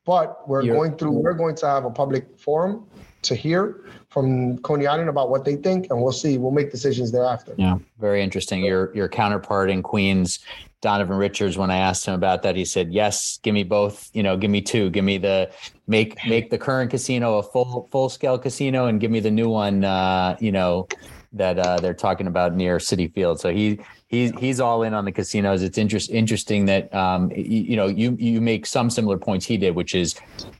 [0.04, 2.86] But we're You're, going through, we're going to have a public forum
[3.22, 6.36] to hear from Coney Island about what they think, and we'll see.
[6.36, 7.54] We'll make decisions thereafter.
[7.56, 8.62] Yeah, very interesting.
[8.62, 10.40] Your your counterpart in Queens,
[10.82, 14.10] Donovan Richards, when I asked him about that, he said, "Yes, give me both.
[14.12, 14.90] You know, give me two.
[14.90, 15.50] Give me the
[15.86, 19.48] make make the current casino a full full scale casino, and give me the new
[19.48, 19.84] one.
[19.84, 20.86] Uh, you know,
[21.34, 23.40] that uh, they're talking about near Citi Field.
[23.40, 25.62] So he he's he's all in on the casinos.
[25.62, 29.56] It's interest, interesting that um, you, you know you you make some similar points he
[29.56, 30.14] did, which is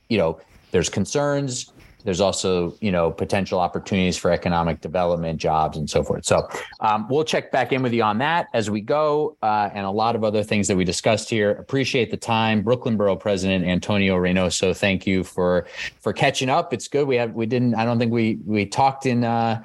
[0.09, 0.39] you know
[0.71, 1.71] there's concerns
[2.05, 6.25] there's also you know potential opportunities for economic development jobs and so forth.
[6.25, 6.47] So
[6.79, 9.91] um, we'll check back in with you on that as we go uh, and a
[9.91, 11.51] lot of other things that we discussed here.
[11.51, 12.61] Appreciate the time.
[12.61, 15.65] Brooklyn borough president antonio reynoso thank you for
[15.99, 16.73] for catching up.
[16.73, 17.07] It's good.
[17.07, 19.63] We have we didn't i don't think we we talked in uh,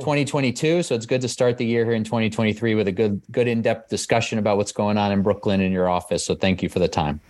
[0.00, 3.48] 2022 so it's good to start the year here in 2023 with a good good
[3.48, 6.24] in-depth discussion about what's going on in brooklyn in your office.
[6.24, 7.20] So thank you for the time.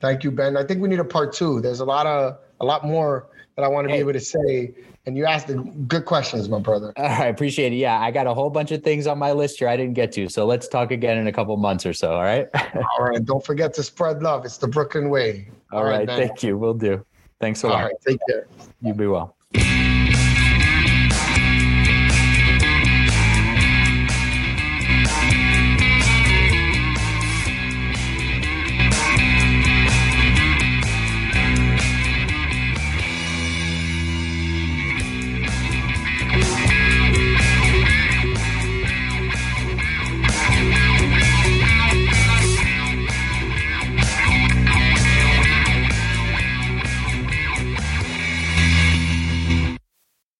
[0.00, 0.56] Thank you ben.
[0.56, 1.60] I think we need a part two.
[1.60, 3.28] There's a lot of a lot more
[3.58, 3.98] that I want to hey.
[3.98, 4.72] be able to say.
[5.04, 5.56] And you asked the
[5.88, 6.92] good questions, my brother.
[6.96, 7.76] I appreciate it.
[7.76, 10.12] Yeah, I got a whole bunch of things on my list here I didn't get
[10.12, 10.28] to.
[10.28, 12.12] So let's talk again in a couple months or so.
[12.12, 12.46] All right.
[12.98, 13.24] all right.
[13.24, 14.44] Don't forget to spread love.
[14.44, 15.48] It's the Brooklyn way.
[15.72, 16.06] all, all right.
[16.06, 16.56] right thank you.
[16.56, 17.04] We'll do.
[17.40, 17.76] Thanks a lot.
[17.76, 17.94] All right.
[18.06, 18.46] Take care.
[18.80, 19.34] You be well.